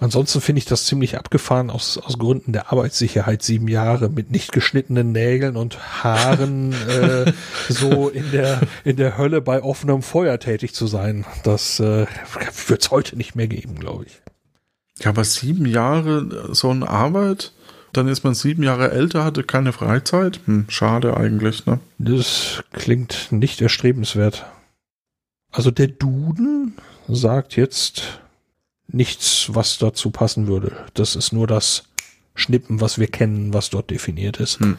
Ansonsten 0.00 0.40
finde 0.40 0.60
ich 0.60 0.64
das 0.64 0.86
ziemlich 0.86 1.18
abgefahren 1.18 1.68
aus, 1.68 1.98
aus 1.98 2.18
Gründen 2.18 2.54
der 2.54 2.72
Arbeitssicherheit. 2.72 3.42
Sieben 3.42 3.68
Jahre 3.68 4.08
mit 4.08 4.30
nicht 4.30 4.50
geschnittenen 4.50 5.12
Nägeln 5.12 5.56
und 5.56 6.02
Haaren 6.02 6.72
äh, 6.88 7.32
so 7.68 8.08
in 8.08 8.30
der, 8.32 8.62
in 8.84 8.96
der 8.96 9.18
Hölle 9.18 9.42
bei 9.42 9.62
offenem 9.62 10.02
Feuer 10.02 10.38
tätig 10.38 10.74
zu 10.74 10.86
sein. 10.86 11.26
Das 11.44 11.80
äh, 11.80 12.06
wird 12.66 12.82
es 12.82 12.90
heute 12.90 13.16
nicht 13.16 13.36
mehr 13.36 13.46
geben, 13.46 13.74
glaube 13.74 14.06
ich. 14.06 14.22
Ja, 15.04 15.10
aber 15.10 15.24
sieben 15.24 15.66
Jahre 15.66 16.48
so 16.54 16.70
eine 16.70 16.88
Arbeit, 16.88 17.52
dann 17.92 18.08
ist 18.08 18.24
man 18.24 18.34
sieben 18.34 18.62
Jahre 18.62 18.90
älter, 18.92 19.24
hatte 19.24 19.44
keine 19.44 19.72
Freizeit. 19.72 20.40
Hm, 20.46 20.64
schade 20.68 21.16
eigentlich, 21.16 21.66
ne? 21.66 21.78
Das 21.98 22.62
klingt 22.72 23.28
nicht 23.32 23.60
erstrebenswert. 23.60 24.46
Also 25.50 25.70
der 25.70 25.88
Duden 25.88 26.74
sagt 27.06 27.56
jetzt 27.56 28.20
nichts, 28.92 29.50
was 29.52 29.78
dazu 29.78 30.10
passen 30.10 30.46
würde. 30.46 30.72
Das 30.94 31.16
ist 31.16 31.32
nur 31.32 31.46
das 31.46 31.84
Schnippen, 32.34 32.80
was 32.80 32.98
wir 32.98 33.06
kennen, 33.06 33.54
was 33.54 33.70
dort 33.70 33.90
definiert 33.90 34.38
ist. 34.38 34.60
Hm. 34.60 34.76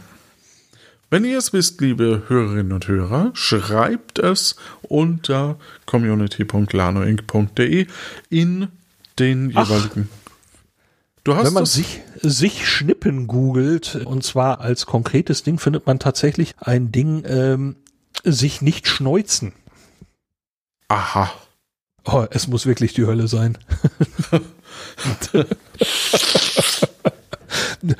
Wenn 1.10 1.26
ihr 1.26 1.38
es 1.38 1.52
wisst, 1.52 1.82
liebe 1.82 2.24
Hörerinnen 2.28 2.72
und 2.72 2.88
Hörer, 2.88 3.32
schreibt 3.34 4.20
es 4.20 4.56
unter 4.82 5.58
community.lanoinc.de 5.86 7.88
in 8.30 8.68
den 9.20 9.50
jeweiligen. 9.50 10.10
Du 11.26 11.36
hast 11.36 11.46
Wenn 11.46 11.54
man 11.54 11.66
sich, 11.66 12.00
sich 12.22 12.68
Schnippen 12.68 13.28
googelt, 13.28 13.98
und 14.06 14.24
zwar 14.24 14.62
als 14.62 14.86
konkretes 14.86 15.44
Ding, 15.44 15.60
findet 15.60 15.86
man 15.86 16.00
tatsächlich 16.00 16.56
ein 16.60 16.94
Ding, 16.94 17.24
ähm, 17.28 17.76
sich 18.24 18.62
nicht 18.62 18.88
schneuzen. 18.88 19.52
Aha. 20.88 21.32
Oh, 22.06 22.26
es 22.32 22.48
muss 22.48 22.66
wirklich 22.66 22.94
die 22.94 23.06
Hölle 23.06 23.28
sein. 23.28 23.58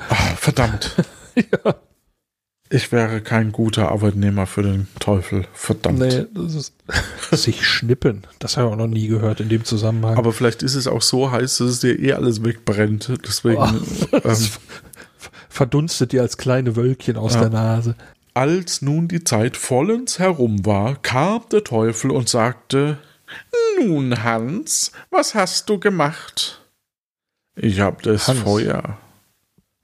Ach, 0.08 0.36
verdammt. 0.38 0.96
Ja. 1.34 1.76
Ich 2.68 2.92
wäre 2.92 3.22
kein 3.22 3.52
guter 3.52 3.90
Arbeitnehmer 3.90 4.46
für 4.46 4.62
den 4.62 4.86
Teufel. 4.98 5.46
Verdammt. 5.54 5.98
Nee, 5.98 6.26
das 6.34 6.54
ist 6.54 6.74
sich 7.30 7.66
schnippen. 7.66 8.24
Das 8.38 8.58
habe 8.58 8.68
ich 8.68 8.72
auch 8.74 8.76
noch 8.76 8.86
nie 8.86 9.08
gehört 9.08 9.40
in 9.40 9.48
dem 9.48 9.64
Zusammenhang. 9.64 10.18
Aber 10.18 10.34
vielleicht 10.34 10.62
ist 10.62 10.74
es 10.74 10.86
auch 10.86 11.00
so 11.00 11.30
heiß, 11.30 11.56
dass 11.56 11.68
es 11.68 11.80
dir 11.80 11.98
eh 11.98 12.12
alles 12.12 12.44
wegbrennt. 12.44 13.12
Deswegen. 13.26 13.62
Oh, 14.12 14.18
ähm, 14.24 14.36
verdunstet 15.48 16.12
dir 16.12 16.22
als 16.22 16.36
kleine 16.36 16.76
Wölkchen 16.76 17.16
aus 17.16 17.34
ja. 17.34 17.40
der 17.40 17.50
Nase. 17.50 17.94
Als 18.34 18.82
nun 18.82 19.08
die 19.08 19.24
Zeit 19.24 19.56
vollends 19.56 20.18
herum 20.18 20.64
war, 20.66 20.96
kam 20.96 21.42
der 21.50 21.64
Teufel 21.64 22.10
und 22.10 22.28
sagte, 22.28 22.98
nun, 23.78 24.22
Hans, 24.22 24.92
was 25.10 25.34
hast 25.34 25.68
du 25.68 25.78
gemacht? 25.78 26.60
Ich 27.56 27.80
hab 27.80 28.02
das 28.02 28.28
Hans. 28.28 28.40
Feuer. 28.40 28.98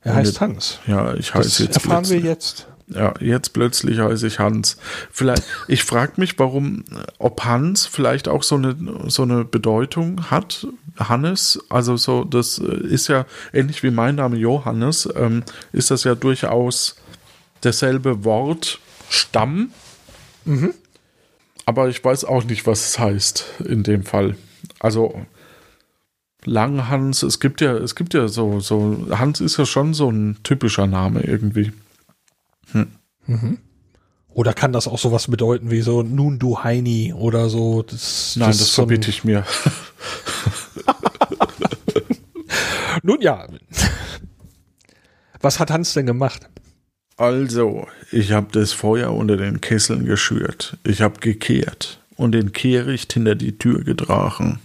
Er 0.01 0.15
heißt 0.15 0.41
Hans. 0.41 0.79
Ja, 0.87 1.15
ich 1.15 1.35
heiße 1.35 1.65
jetzt. 1.65 1.77
Erfahren 1.77 2.03
plötzlich. 2.03 2.23
wir 2.23 2.31
jetzt. 2.31 2.67
Ja, 2.89 3.13
jetzt 3.21 3.53
plötzlich 3.53 3.99
heiße 3.99 4.27
ich 4.27 4.39
Hans. 4.39 4.79
Vielleicht, 5.13 5.45
ich 5.69 5.85
frage 5.85 6.13
mich, 6.17 6.39
warum, 6.39 6.85
ob 7.19 7.45
Hans 7.45 7.87
vielleicht 7.87 8.29
auch 8.29 8.43
so 8.43 8.55
eine, 8.55 8.77
so 9.09 9.23
eine 9.23 9.45
Bedeutung 9.45 10.31
hat. 10.31 10.67
Hannes, 10.99 11.61
also 11.69 11.97
so, 11.97 12.25
das 12.25 12.59
ist 12.59 13.09
ja 13.09 13.25
ähnlich 13.53 13.83
wie 13.83 13.91
mein 13.91 14.17
Name 14.17 14.37
Johannes, 14.37 15.09
ähm, 15.15 15.45
ist 15.73 15.93
das 15.93 16.03
ja 16.03 16.17
durchaus 16.17 16.97
derselbe 17.63 18.25
Wortstamm. 18.25 19.71
Mhm. 20.45 20.75
Aber 21.69 21.91
ich 21.91 22.03
weiß 22.03 22.25
auch 22.25 22.45
nicht, 22.45 22.67
was 22.67 22.87
es 22.87 22.99
heißt 22.99 23.45
in 23.67 23.83
dem 23.83 24.03
Fall. 24.03 24.39
Also 24.81 25.27
Langhans, 26.47 27.23
es 27.23 27.41
gibt 27.41 27.61
ja, 27.61 27.77
es 27.77 27.95
gibt 27.95 28.15
ja 28.15 28.27
so, 28.27 28.59
so, 28.59 29.07
Hans 29.11 29.43
ist 29.43 29.59
ja 29.59 29.67
schon 29.67 29.93
so 29.93 30.11
ein 30.11 30.39
typischer 30.45 30.87
Name 30.87 31.21
irgendwie. 31.21 31.73
Hm. 32.73 32.87
Mhm. 33.27 33.59
Oder 34.29 34.55
kann 34.55 34.73
das 34.73 34.89
auch 34.89 34.99
sowas 34.99 35.27
bedeuten 35.27 35.71
wie 35.71 35.83
so 35.83 36.03
nun 36.03 36.39
du 36.39 36.65
Heini 36.65 37.13
oder 37.13 37.51
so? 37.51 37.83
Das, 37.83 38.35
Nein, 38.37 38.49
das, 38.49 38.61
das 38.61 38.71
verbiete 38.71 39.11
ich 39.11 39.25
mir. 39.25 39.45
nun 43.03 43.21
ja. 43.21 43.47
Was 45.43 45.61
hat 45.61 45.71
Hans 45.71 45.93
denn 45.93 46.07
gemacht? 46.07 46.49
Also, 47.19 47.89
ich 48.13 48.31
habe 48.31 48.47
das 48.53 48.73
Feuer 48.73 49.13
unter 49.13 49.37
den 49.37 49.61
Kesseln 49.61 50.07
geschürt. 50.07 50.77
Ich 50.85 51.03
habe 51.03 51.19
gekehrt 51.19 52.01
und 52.17 52.31
den 52.31 52.53
Kehricht 52.53 53.13
hinter 53.13 53.35
die 53.35 53.59
Tür 53.59 53.83
getragen. 53.83 54.61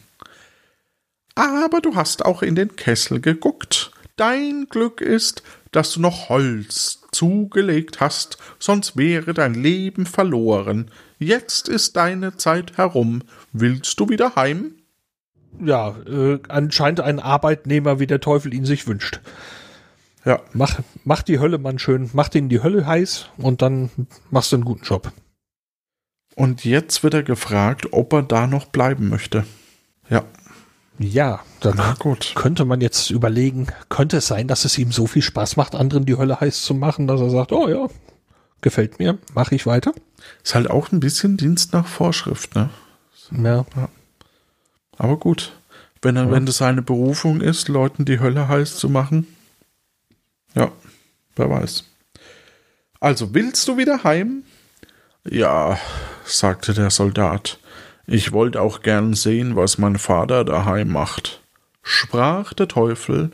Aber 1.34 1.82
du 1.82 1.96
hast 1.96 2.24
auch 2.26 2.44
in 2.44 2.56
den 2.56 2.76
Kessel 2.76 3.20
geguckt. 3.20 3.92
Dein 4.18 4.68
Glück 4.70 5.02
ist, 5.02 5.42
dass 5.72 5.94
du 5.94 6.02
noch 6.02 6.30
Holz 6.30 7.02
zugelegt 7.12 8.00
hast, 8.00 8.38
sonst 8.60 8.96
wäre 8.98 9.34
dein 9.34 9.56
Leben 9.56 10.06
verloren. 10.06 10.92
Jetzt 11.18 11.68
ist 11.68 11.96
deine 11.96 12.38
Zeit 12.38 12.78
herum. 12.78 13.24
Willst 13.52 14.00
du 14.00 14.10
wieder 14.10 14.36
heim? 14.36 14.76
Ja, 15.60 15.96
äh, 16.08 16.38
anscheinend 16.50 17.00
ein 17.00 17.20
Arbeitnehmer, 17.20 18.00
wie 18.00 18.08
der 18.08 18.20
Teufel 18.20 18.54
ihn 18.54 18.66
sich 18.66 18.86
wünscht. 18.86 19.22
Ja. 20.26 20.40
Mach, 20.54 20.80
mach 21.04 21.22
die 21.22 21.40
Hölle 21.40 21.58
Mann 21.58 21.80
schön, 21.80 22.10
mach 22.14 22.30
denen 22.30 22.50
die 22.50 22.64
Hölle 22.64 22.86
heiß 22.86 23.28
und 23.38 23.62
dann 23.62 23.90
machst 24.32 24.52
du 24.52 24.56
einen 24.56 24.66
guten 24.66 24.84
Job. 24.86 25.12
Und 26.36 26.64
jetzt 26.66 27.04
wird 27.04 27.14
er 27.14 27.24
gefragt, 27.24 27.88
ob 27.92 28.14
er 28.14 28.24
da 28.24 28.48
noch 28.48 28.66
bleiben 28.66 29.10
möchte. 29.10 29.46
Ja. 30.10 30.24
Ja, 31.00 31.42
dann 31.60 31.74
Na 31.78 31.96
gut. 31.98 32.34
könnte 32.36 32.66
man 32.66 32.80
jetzt 32.80 33.10
überlegen, 33.10 33.68
könnte 33.90 34.18
es 34.18 34.28
sein, 34.28 34.48
dass 34.48 34.64
es 34.64 34.78
ihm 34.78 34.92
so 34.92 35.08
viel 35.08 35.22
Spaß 35.24 35.58
macht, 35.58 35.76
anderen 35.76 36.06
die 36.06 36.18
Hölle 36.18 36.40
heiß 36.40 36.62
zu 36.62 36.74
machen, 36.76 37.08
dass 37.08 37.20
er 37.20 37.30
sagt, 37.32 37.52
oh 37.52 37.68
ja, 37.68 37.88
gefällt 38.62 39.00
mir, 39.00 39.18
mache 39.34 39.56
ich 39.56 39.66
weiter. 39.66 39.92
Ist 40.44 40.56
halt 40.56 40.70
auch 40.70 40.92
ein 40.92 41.00
bisschen 41.00 41.36
Dienst 41.36 41.74
nach 41.74 41.88
Vorschrift, 41.88 42.56
ne? 42.56 42.70
Ja. 43.32 43.66
ja. 43.76 43.90
Aber 44.98 45.18
gut, 45.18 45.54
wenn, 46.02 46.16
er, 46.16 46.26
Ja. 46.26 46.32
wenn 46.32 46.46
das 46.46 46.58
seine 46.58 46.82
Berufung 46.84 47.42
ist, 47.42 47.68
Leuten 47.68 48.06
die 48.06 48.20
Hölle 48.20 48.48
heiß 48.48 48.78
zu 48.78 48.88
machen. 48.88 49.28
Ja, 50.56 50.72
wer 51.36 51.50
weiß. 51.50 51.84
Also, 53.00 53.34
willst 53.34 53.68
du 53.68 53.78
wieder 53.78 54.04
heim? 54.04 54.44
Ja, 55.30 55.80
sagte 56.26 56.74
der 56.74 56.90
Soldat. 56.90 57.60
Ich 58.06 58.32
wollte 58.34 58.62
auch 58.62 58.82
gern 58.82 59.14
sehen, 59.14 59.56
was 59.56 59.78
mein 59.78 59.98
Vater 59.98 60.44
daheim 60.44 60.92
macht. 60.92 61.42
Sprach 61.82 62.54
der 62.54 62.68
Teufel, 62.68 63.32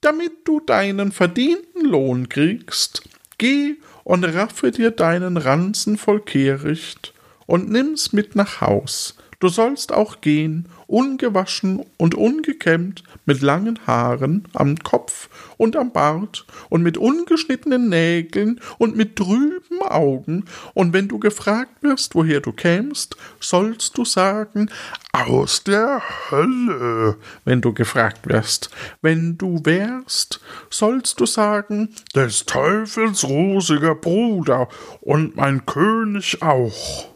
damit 0.00 0.32
du 0.44 0.60
deinen 0.60 1.12
verdienten 1.12 1.84
Lohn 1.84 2.28
kriegst, 2.28 3.02
geh 3.38 3.76
und 4.04 4.24
raffe 4.24 4.70
dir 4.70 4.90
deinen 4.90 5.36
Ranzen 5.36 5.96
voll 5.98 6.20
Kehricht 6.20 7.12
und 7.46 7.70
nimm's 7.70 8.12
mit 8.12 8.34
nach 8.34 8.60
Haus. 8.60 9.16
Du 9.38 9.48
sollst 9.48 9.92
auch 9.92 10.20
gehen, 10.20 10.68
ungewaschen 10.86 11.84
und 11.96 12.14
ungekämmt, 12.14 13.02
mit 13.24 13.42
langen 13.42 13.78
Haaren 13.86 14.48
am 14.54 14.76
Kopf 14.78 15.28
und 15.56 15.76
am 15.76 15.92
Bart 15.92 16.46
und 16.68 16.82
mit 16.82 16.96
ungeschnittenen 16.96 17.88
Nägeln 17.88 18.60
und 18.78 18.96
mit 18.96 19.16
trüben 19.16 19.82
Augen, 19.82 20.44
und 20.74 20.92
wenn 20.92 21.08
du 21.08 21.18
gefragt 21.18 21.82
wirst, 21.82 22.14
woher 22.14 22.40
du 22.40 22.52
kämst, 22.52 23.16
sollst 23.40 23.96
du 23.98 24.04
sagen, 24.04 24.70
aus 25.12 25.64
der 25.64 26.02
Hölle. 26.30 27.16
Wenn 27.44 27.60
du 27.60 27.72
gefragt 27.72 28.28
wirst, 28.28 28.70
wenn 29.02 29.38
du 29.38 29.60
wärst, 29.64 30.40
sollst 30.70 31.20
du 31.20 31.26
sagen, 31.26 31.94
des 32.14 32.46
Teufels 32.46 33.24
rosiger 33.24 33.94
Bruder 33.94 34.68
und 35.00 35.36
mein 35.36 35.66
König 35.66 36.42
auch. 36.42 37.08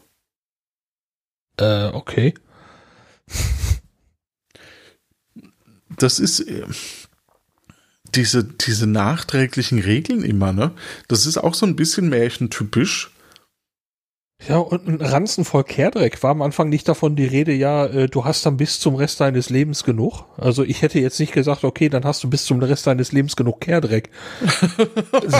Äh, 1.59 1.87
okay. 1.87 2.35
Das 5.99 6.19
ist 6.19 6.41
äh, 6.41 6.65
diese, 8.15 8.45
diese 8.45 8.87
nachträglichen 8.87 9.79
Regeln 9.79 10.23
immer, 10.23 10.53
ne? 10.53 10.73
Das 11.09 11.26
ist 11.26 11.38
auch 11.38 11.55
so 11.55 11.67
ein 11.67 11.76
bisschen 11.76 12.09
märchentypisch. 12.09 13.11
Ja, 14.49 14.59
und 14.59 14.87
ein 14.87 15.00
Ranzen 15.00 15.47
voll 15.47 15.65
Kehrdreck 15.65 16.23
war 16.23 16.31
am 16.31 16.43
Anfang 16.43 16.69
nicht 16.69 16.87
davon 16.87 17.17
die 17.17 17.25
Rede, 17.25 17.53
ja, 17.53 17.87
äh, 17.87 18.07
du 18.07 18.25
hast 18.25 18.45
dann 18.45 18.59
bis 18.59 18.79
zum 18.79 18.95
Rest 18.95 19.21
deines 19.21 19.49
Lebens 19.49 19.83
genug. 19.83 20.25
Also 20.37 20.62
ich 20.62 20.83
hätte 20.83 21.00
jetzt 21.00 21.19
nicht 21.19 21.33
gesagt, 21.33 21.65
okay, 21.65 21.88
dann 21.88 22.05
hast 22.05 22.23
du 22.23 22.29
bis 22.29 22.45
zum 22.45 22.62
Rest 22.62 22.87
deines 22.87 23.12
Lebens 23.12 23.35
genug 23.35 23.62
Kehrdreck. 23.62 24.11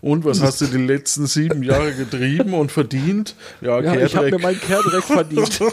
Und 0.00 0.24
was 0.24 0.42
hast 0.42 0.60
du 0.60 0.66
die 0.66 0.76
letzten 0.84 1.26
sieben 1.26 1.62
Jahre 1.62 1.92
getrieben 1.92 2.54
und 2.54 2.70
verdient? 2.72 3.34
Ja, 3.60 3.80
Ja, 3.80 3.94
ich 4.00 4.14
habe 4.16 4.30
mir 4.30 4.38
meinen 4.38 4.60
Kehrdreck 4.60 5.02
verdient. 5.04 5.60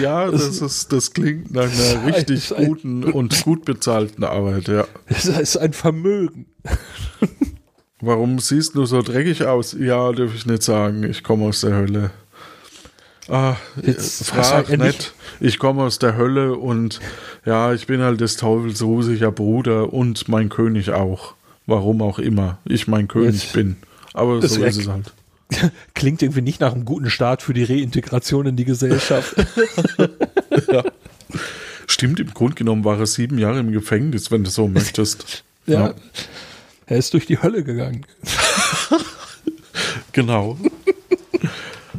Ja, 0.00 0.30
das, 0.30 0.60
ist, 0.60 0.92
das 0.92 1.12
klingt 1.12 1.52
nach 1.52 1.70
einer 1.70 2.06
richtig 2.16 2.54
ein- 2.56 2.66
guten 2.66 3.04
und 3.04 3.42
gut 3.44 3.64
bezahlten 3.64 4.24
Arbeit, 4.24 4.68
ja. 4.68 4.86
Das 5.08 5.24
ist 5.26 5.56
ein 5.56 5.72
Vermögen. 5.72 6.46
Warum 8.00 8.38
siehst 8.38 8.74
du 8.74 8.84
so 8.84 9.00
dreckig 9.02 9.44
aus? 9.46 9.76
Ja, 9.78 10.10
darf 10.12 10.34
ich 10.34 10.44
nicht 10.46 10.62
sagen. 10.62 11.04
Ich 11.04 11.22
komme 11.22 11.46
aus 11.46 11.60
der 11.60 11.74
Hölle. 11.74 12.10
Ah, 13.28 13.56
Jetzt 13.82 14.26
frag 14.26 14.68
nicht. 14.78 15.14
Ich 15.40 15.58
komme 15.58 15.82
aus 15.84 15.98
der 15.98 16.16
Hölle 16.16 16.56
und 16.56 17.00
ja, 17.46 17.72
ich 17.72 17.86
bin 17.86 18.00
halt 18.02 18.20
des 18.20 18.36
Teufels 18.36 18.82
rosiger 18.82 19.30
Bruder 19.30 19.92
und 19.92 20.28
mein 20.28 20.48
König 20.48 20.90
auch. 20.90 21.34
Warum 21.66 22.02
auch 22.02 22.18
immer 22.18 22.58
ich 22.64 22.88
mein 22.88 23.06
König 23.08 23.42
Jetzt- 23.44 23.52
bin. 23.52 23.76
Aber 24.14 24.40
Das 24.40 24.54
so 24.54 24.64
ist 24.64 24.76
es 24.76 24.88
halt. 24.88 25.12
Klingt 25.94 26.22
irgendwie 26.22 26.40
nicht 26.42 26.60
nach 26.60 26.72
einem 26.72 26.84
guten 26.84 27.08
Start 27.10 27.42
für 27.42 27.54
die 27.54 27.64
Reintegration 27.64 28.46
in 28.46 28.56
die 28.56 28.64
Gesellschaft. 28.64 29.34
Stimmt, 31.86 32.20
im 32.20 32.32
Grunde 32.34 32.54
genommen 32.54 32.84
war 32.84 32.98
er 32.98 33.06
sieben 33.06 33.38
Jahre 33.38 33.60
im 33.60 33.70
Gefängnis, 33.72 34.30
wenn 34.30 34.44
du 34.44 34.50
so 34.50 34.66
möchtest. 34.68 35.44
ja. 35.66 35.94
Er 36.86 36.96
ist 36.96 37.14
durch 37.14 37.26
die 37.26 37.40
Hölle 37.40 37.62
gegangen. 37.64 38.04
Genau. 40.12 40.58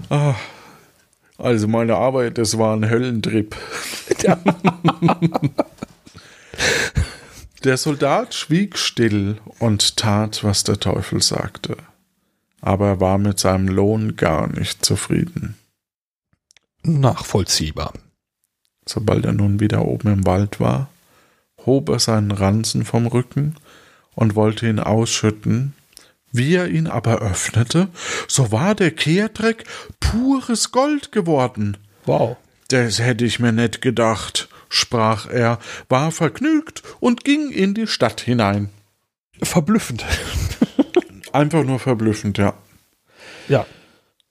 ah, 0.10 0.36
also 1.44 1.68
meine 1.68 1.96
Arbeit, 1.96 2.38
das 2.38 2.58
war 2.58 2.76
ein 2.76 2.90
Höllentrip. 2.90 3.56
Der 7.64 7.78
Soldat 7.78 8.34
schwieg 8.34 8.78
still 8.78 9.38
und 9.60 9.96
tat, 9.96 10.44
was 10.44 10.66
der 10.66 10.80
Teufel 10.82 11.22
sagte. 11.22 11.78
Aber 12.60 12.88
er 12.88 13.00
war 13.00 13.18
mit 13.18 13.40
seinem 13.40 13.70
Lohn 13.70 14.18
gar 14.18 14.48
nicht 14.48 14.84
zufrieden. 14.84 15.56
Nachvollziehbar. 16.84 17.94
Sobald 18.86 19.26
er 19.26 19.32
nun 19.32 19.62
wieder 19.62 19.86
oben 19.86 20.12
im 20.12 20.26
Wald 20.26 20.60
war, 20.60 20.90
hob 21.66 21.88
er 21.88 22.00
seinen 22.00 22.32
Ranzen 22.32 22.84
vom 22.84 23.08
Rücken 23.08 23.56
und 24.14 24.36
wollte 24.36 24.68
ihn 24.68 24.80
ausschütten. 24.80 25.74
Wie 26.34 26.56
er 26.56 26.68
ihn 26.68 26.88
aber 26.88 27.20
öffnete, 27.20 27.90
so 28.28 28.52
war 28.52 28.74
der 28.74 28.92
Kehrdreck 28.92 29.66
pures 30.00 30.72
Gold 30.72 31.12
geworden. 31.12 31.78
Wow. 32.06 32.38
Das 32.70 33.00
hätte 33.00 33.24
ich 33.24 33.40
mir 33.40 33.52
nicht 33.52 33.82
gedacht, 33.84 34.50
sprach 34.68 35.30
er, 35.30 35.60
war 35.90 36.12
vergnügt 36.12 36.82
und 37.00 37.24
ging 37.24 37.52
in 37.52 37.76
die 37.76 37.86
Stadt 37.86 38.20
hinein. 38.20 38.70
Verblüffend. 39.44 40.04
Einfach 41.32 41.64
nur 41.64 41.80
verblüffend, 41.80 42.40
ja. 42.40 42.56
Ja. 43.48 43.68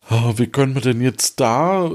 Ah, 0.09 0.33
Wie 0.37 0.49
können 0.49 0.75
wir 0.75 0.83
denn 0.83 1.01
jetzt 1.01 1.38
da? 1.38 1.88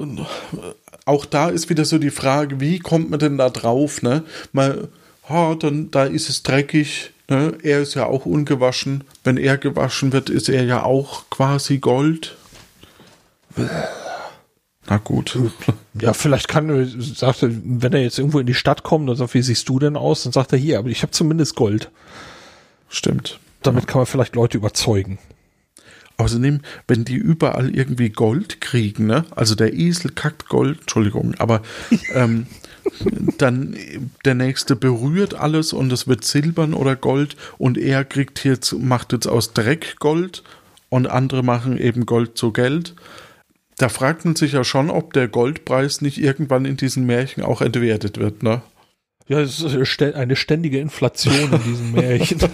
Auch 1.05 1.25
da 1.25 1.49
ist 1.49 1.69
wieder 1.69 1.83
so 1.83 1.97
die 1.97 2.11
Frage, 2.11 2.61
wie 2.61 2.79
kommt 2.79 3.09
man 3.09 3.19
denn 3.19 3.37
da 3.37 3.49
drauf? 3.49 4.01
Ne? 4.01 4.23
Mal, 4.53 4.87
ha, 5.27 5.55
dann 5.55 5.91
da 5.91 6.05
ist 6.05 6.29
es 6.29 6.43
dreckig. 6.43 7.11
Ne? 7.29 7.57
Er 7.61 7.81
ist 7.81 7.93
ja 7.93 8.05
auch 8.05 8.25
ungewaschen. 8.25 9.03
Wenn 9.23 9.37
er 9.37 9.57
gewaschen 9.57 10.13
wird, 10.13 10.29
ist 10.29 10.49
er 10.49 10.63
ja 10.63 10.83
auch 10.83 11.29
quasi 11.29 11.79
Gold. 11.79 12.35
Na 14.87 14.97
gut. 14.97 15.37
Ja, 15.99 16.13
vielleicht 16.13 16.47
kann 16.47 16.69
er, 16.69 16.85
sagt 16.85 17.41
er, 17.41 17.49
wenn 17.51 17.91
er 17.91 18.03
jetzt 18.03 18.19
irgendwo 18.19 18.37
in 18.37 18.45
die 18.45 18.53
Stadt 18.53 18.83
kommt 18.83 19.09
und 19.09 19.15
sagt, 19.15 19.33
wie 19.33 19.41
siehst 19.41 19.67
du 19.67 19.79
denn 19.79 19.97
aus? 19.97 20.21
Dann 20.21 20.31
sagt 20.31 20.53
er 20.53 20.59
hier, 20.59 20.77
aber 20.77 20.89
ich 20.89 21.01
habe 21.01 21.11
zumindest 21.11 21.55
Gold. 21.55 21.89
Stimmt. 22.87 23.39
Damit 23.63 23.87
kann 23.87 23.97
man 23.97 24.05
vielleicht 24.05 24.35
Leute 24.35 24.59
überzeugen. 24.59 25.17
Außerdem, 26.17 26.61
wenn 26.87 27.03
die 27.03 27.15
überall 27.15 27.75
irgendwie 27.75 28.09
Gold 28.09 28.61
kriegen, 28.61 29.07
ne? 29.07 29.25
Also 29.31 29.55
der 29.55 29.73
Esel 29.73 30.11
kackt 30.11 30.49
Gold, 30.49 30.81
Entschuldigung, 30.81 31.33
aber 31.39 31.63
ähm, 32.13 32.45
dann 33.37 33.77
der 34.25 34.35
nächste 34.35 34.75
berührt 34.75 35.33
alles 35.33 35.73
und 35.73 35.91
es 35.91 36.07
wird 36.07 36.23
Silbern 36.23 36.73
oder 36.73 36.95
Gold 36.95 37.35
und 37.57 37.77
er 37.77 38.03
kriegt 38.05 38.43
jetzt, 38.43 38.73
macht 38.73 39.13
jetzt 39.13 39.27
aus 39.27 39.53
Dreck 39.53 39.97
Gold 39.99 40.43
und 40.89 41.07
andere 41.07 41.43
machen 41.43 41.77
eben 41.77 42.05
Gold 42.05 42.37
zu 42.37 42.51
Geld. 42.51 42.95
Da 43.77 43.89
fragt 43.89 44.25
man 44.25 44.35
sich 44.35 44.53
ja 44.53 44.63
schon, 44.63 44.89
ob 44.89 45.13
der 45.13 45.27
Goldpreis 45.27 46.01
nicht 46.01 46.17
irgendwann 46.17 46.65
in 46.65 46.77
diesen 46.77 47.05
Märchen 47.05 47.43
auch 47.43 47.61
entwertet 47.61 48.17
wird, 48.17 48.41
ne? 48.41 48.61
Ja, 49.27 49.41
es 49.41 49.59
ist 49.59 50.01
eine 50.01 50.37
ständige 50.37 50.79
Inflation 50.79 51.51
in 51.51 51.63
diesem 51.63 51.91
Märchen. 51.91 52.39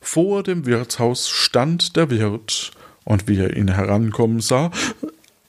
Vor 0.00 0.42
dem 0.42 0.66
Wirtshaus 0.66 1.30
stand 1.30 1.96
der 1.96 2.10
Wirt, 2.10 2.72
und 3.04 3.28
wie 3.28 3.38
er 3.38 3.56
ihn 3.56 3.68
herankommen 3.68 4.40
sah, 4.40 4.70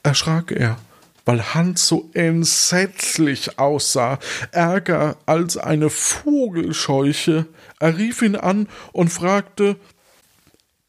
erschrak 0.02 0.50
er, 0.50 0.78
weil 1.24 1.54
Hans 1.54 1.88
so 1.88 2.10
entsetzlich 2.14 3.58
aussah, 3.58 4.18
ärger 4.52 5.16
als 5.26 5.56
eine 5.56 5.90
Vogelscheuche. 5.90 7.46
Er 7.80 7.96
rief 7.96 8.22
ihn 8.22 8.36
an 8.36 8.68
und 8.92 9.08
fragte 9.10 9.76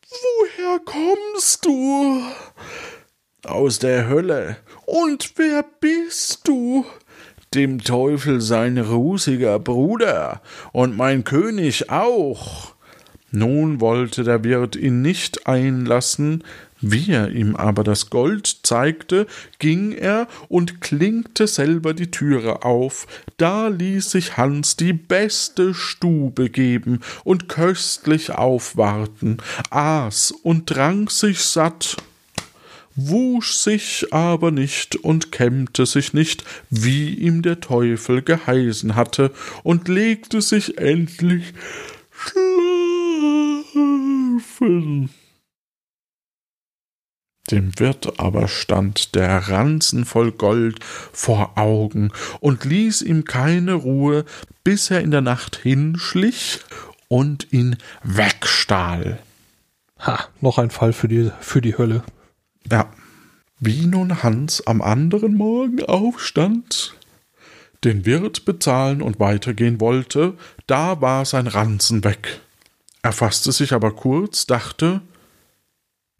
Woher 0.09 0.79
kommst 0.79 1.65
du? 1.65 2.21
Aus 3.43 3.79
der 3.79 4.07
Hölle. 4.07 4.57
Und 4.85 5.33
wer 5.35 5.63
bist 5.79 6.47
du? 6.47 6.85
Dem 7.53 7.81
Teufel 7.81 8.41
sein 8.41 8.77
rusiger 8.77 9.59
Bruder 9.59 10.41
und 10.71 10.97
mein 10.97 11.23
König 11.23 11.89
auch. 11.89 12.75
Nun 13.31 13.81
wollte 13.81 14.23
der 14.23 14.43
Wirt 14.43 14.75
ihn 14.75 15.01
nicht 15.01 15.47
einlassen, 15.47 16.43
wie 16.81 17.11
er 17.11 17.31
ihm 17.31 17.55
aber 17.55 17.83
das 17.83 18.09
Gold 18.09 18.59
zeigte, 18.63 19.27
ging 19.59 19.91
er 19.91 20.27
und 20.49 20.81
klinkte 20.81 21.47
selber 21.47 21.93
die 21.93 22.11
Türe 22.11 22.63
auf. 22.63 23.07
Da 23.37 23.67
ließ 23.67 24.11
sich 24.11 24.37
Hans 24.37 24.75
die 24.75 24.93
beste 24.93 25.73
Stube 25.73 26.49
geben 26.49 26.99
und 27.23 27.49
köstlich 27.49 28.31
aufwarten, 28.31 29.37
aß 29.69 30.31
und 30.43 30.67
trank 30.67 31.11
sich 31.11 31.39
satt, 31.39 31.97
wusch 32.95 33.53
sich 33.53 34.07
aber 34.11 34.51
nicht 34.51 34.95
und 34.97 35.31
kämmte 35.31 35.85
sich 35.85 36.13
nicht, 36.13 36.43
wie 36.69 37.13
ihm 37.13 37.41
der 37.41 37.59
Teufel 37.59 38.21
geheißen 38.21 38.95
hatte, 38.95 39.31
und 39.63 39.87
legte 39.87 40.41
sich 40.41 40.77
endlich 40.77 41.53
schlafen. 42.11 42.65
Dem 47.51 47.77
Wirt 47.79 48.19
aber 48.19 48.47
stand 48.47 49.13
der 49.13 49.49
Ranzen 49.49 50.05
voll 50.05 50.31
Gold 50.31 50.79
vor 50.83 51.57
Augen 51.57 52.11
und 52.39 52.65
ließ 52.65 53.03
ihm 53.03 53.23
keine 53.25 53.73
Ruhe, 53.73 54.25
bis 54.63 54.89
er 54.89 55.01
in 55.01 55.11
der 55.11 55.21
Nacht 55.21 55.57
hinschlich 55.57 56.59
und 57.07 57.53
ihn 57.53 57.77
wegstahl. 58.03 59.19
Ha, 59.99 60.25
noch 60.41 60.57
ein 60.57 60.71
Fall 60.71 60.93
für 60.93 61.07
die, 61.07 61.31
für 61.39 61.61
die 61.61 61.77
Hölle. 61.77 62.03
Ja. 62.71 62.89
Wie 63.59 63.87
nun 63.87 64.21
Hans 64.21 64.67
am 64.67 64.81
anderen 64.81 65.35
Morgen 65.35 65.81
aufstand, 65.85 66.93
den 67.85 68.05
Wirt 68.05 68.43
bezahlen 68.43 69.01
und 69.01 69.19
weitergehen 69.21 69.79
wollte, 69.79 70.33
da 70.67 70.99
war 70.99 71.23
sein 71.23 71.47
Ranzen 71.47 72.03
weg. 72.03 72.41
Er 73.01 73.13
fasste 73.13 73.53
sich 73.53 73.71
aber 73.71 73.91
kurz, 73.91 74.45
dachte, 74.45 75.01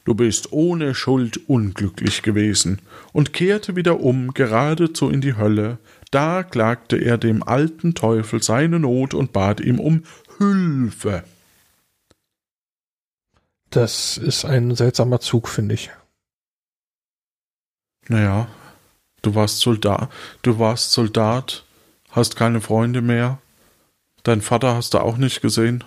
Du 0.06 0.14
bist 0.14 0.54
ohne 0.54 0.94
Schuld 0.94 1.50
unglücklich 1.50 2.22
gewesen, 2.22 2.80
und 3.12 3.34
kehrte 3.34 3.76
wieder 3.76 4.00
um, 4.00 4.34
geradezu 4.34 5.10
in 5.10 5.20
die 5.20 5.36
Hölle. 5.36 5.80
Da 6.12 6.44
klagte 6.44 6.96
er 6.96 7.18
dem 7.18 7.42
alten 7.42 7.96
Teufel 7.96 8.42
seine 8.42 8.80
Not 8.80 9.16
und 9.16 9.34
bat 9.34 9.60
ihm 9.60 9.80
um 9.80 10.04
Hülfe. 10.38 11.24
Das 13.72 14.18
ist 14.18 14.46
ein 14.46 14.76
seltsamer 14.76 15.20
Zug, 15.20 15.50
finde 15.50 15.74
ich. 15.74 15.90
Naja, 18.08 18.48
du 19.24 19.34
warst 19.34 19.60
Soldat, 19.60 20.10
du 20.44 20.60
warst 20.60 20.92
Soldat, 20.92 21.66
hast 22.12 22.36
keine 22.36 22.62
Freunde 22.62 23.02
mehr, 23.02 23.40
dein 24.22 24.42
Vater 24.42 24.76
hast 24.76 24.94
du 24.94 25.00
auch 25.00 25.18
nicht 25.18 25.42
gesehen. 25.42 25.84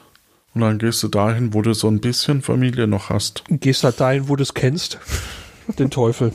Und 0.58 0.62
dann 0.62 0.78
gehst 0.78 1.04
du 1.04 1.08
dahin, 1.08 1.54
wo 1.54 1.62
du 1.62 1.72
so 1.72 1.86
ein 1.86 2.00
bisschen 2.00 2.42
Familie 2.42 2.88
noch 2.88 3.10
hast. 3.10 3.44
Gehst 3.48 3.84
halt 3.84 4.00
dahin, 4.00 4.28
wo 4.28 4.34
du 4.34 4.42
es 4.42 4.54
kennst. 4.54 4.98
Den 5.78 5.88
Teufel. 5.88 6.34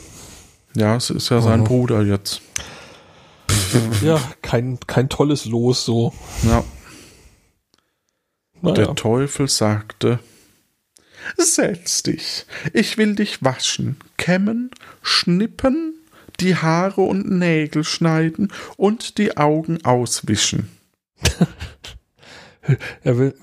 Ja, 0.78 0.96
es 0.96 1.10
ist 1.10 1.28
ja 1.28 1.42
sein 1.42 1.60
Oh. 1.60 1.64
Bruder 1.66 2.04
jetzt. 2.04 2.42
Ja, 4.02 4.22
kein, 4.42 4.80
kein 4.88 5.10
tolles 5.10 5.44
Los 5.44 5.84
so. 5.84 6.14
Ja. 6.44 6.64
Naja. 8.62 8.76
Der 8.76 8.96
Teufel 8.96 9.50
sagte, 9.50 10.20
Setz 11.36 12.04
dich, 12.04 12.46
ich 12.72 12.98
will 12.98 13.16
dich 13.16 13.44
waschen, 13.44 13.98
kämmen, 14.16 14.72
schnippen, 15.02 15.96
die 16.40 16.56
Haare 16.56 17.02
und 17.02 17.30
Nägel 17.30 17.84
schneiden 17.84 18.54
und 18.78 19.18
die 19.18 19.36
Augen 19.36 19.84
auswischen. 19.84 20.70
Er 23.04 23.18
will, 23.18 23.34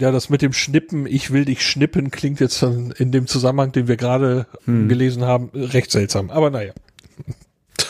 ja, 0.00 0.10
das 0.10 0.30
mit 0.30 0.40
dem 0.40 0.52
Schnippen, 0.52 1.06
ich 1.06 1.30
will 1.30 1.44
dich 1.44 1.66
schnippen, 1.66 2.10
klingt 2.10 2.40
jetzt 2.40 2.62
dann 2.62 2.92
in 2.92 3.12
dem 3.12 3.26
Zusammenhang, 3.26 3.72
den 3.72 3.88
wir 3.88 3.96
gerade 3.96 4.46
gelesen 4.64 5.24
haben, 5.24 5.50
recht 5.54 5.90
seltsam. 5.90 6.30
Aber 6.30 6.50
naja. 6.50 6.72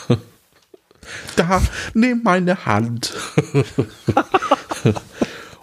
Da, 1.37 1.63
nimm 1.93 2.23
meine 2.25 2.65
Hand. 2.65 3.13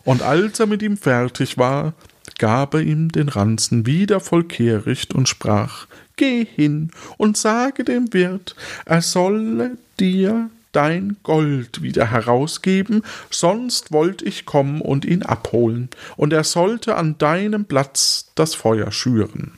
und 0.03 0.21
als 0.21 0.59
er 0.59 0.67
mit 0.67 0.83
ihm 0.83 0.97
fertig 0.97 1.57
war, 1.57 1.93
gab 2.37 2.73
er 2.73 2.81
ihm 2.81 3.09
den 3.09 3.29
Ranzen 3.29 3.85
wieder 3.85 4.19
voll 4.19 4.43
Kehricht 4.43 5.13
und 5.13 5.27
sprach, 5.27 5.87
Geh 6.15 6.45
hin 6.45 6.91
und 7.17 7.37
sage 7.37 7.83
dem 7.83 8.13
Wirt, 8.13 8.55
er 8.85 9.01
solle 9.01 9.77
dir 9.99 10.49
dein 10.71 11.17
Gold 11.23 11.81
wieder 11.81 12.05
herausgeben, 12.05 13.03
sonst 13.29 13.91
wollt 13.91 14.21
ich 14.21 14.45
kommen 14.45 14.81
und 14.81 15.05
ihn 15.05 15.23
abholen, 15.23 15.89
und 16.17 16.33
er 16.33 16.43
sollte 16.43 16.95
an 16.95 17.17
deinem 17.17 17.65
Platz 17.65 18.31
das 18.35 18.55
Feuer 18.55 18.91
schüren. 18.91 19.53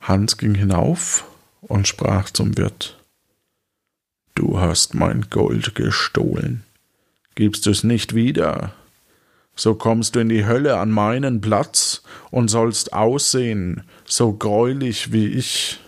Hans 0.00 0.38
ging 0.38 0.54
hinauf 0.54 1.24
und 1.60 1.88
sprach 1.88 2.30
zum 2.30 2.56
Wirt, 2.56 2.98
Du 4.34 4.60
hast 4.60 4.94
mein 4.94 5.28
Gold 5.30 5.74
gestohlen. 5.74 6.62
Gibst 7.34 7.66
es 7.66 7.84
nicht 7.84 8.14
wieder, 8.14 8.74
so 9.56 9.74
kommst 9.74 10.14
du 10.14 10.20
in 10.20 10.28
die 10.28 10.44
Hölle 10.44 10.76
an 10.76 10.90
meinen 10.90 11.40
Platz 11.40 12.02
und 12.30 12.48
sollst 12.48 12.92
aussehen, 12.92 13.82
so 14.04 14.34
greulich 14.34 15.12
wie 15.12 15.26
ich. 15.26 15.80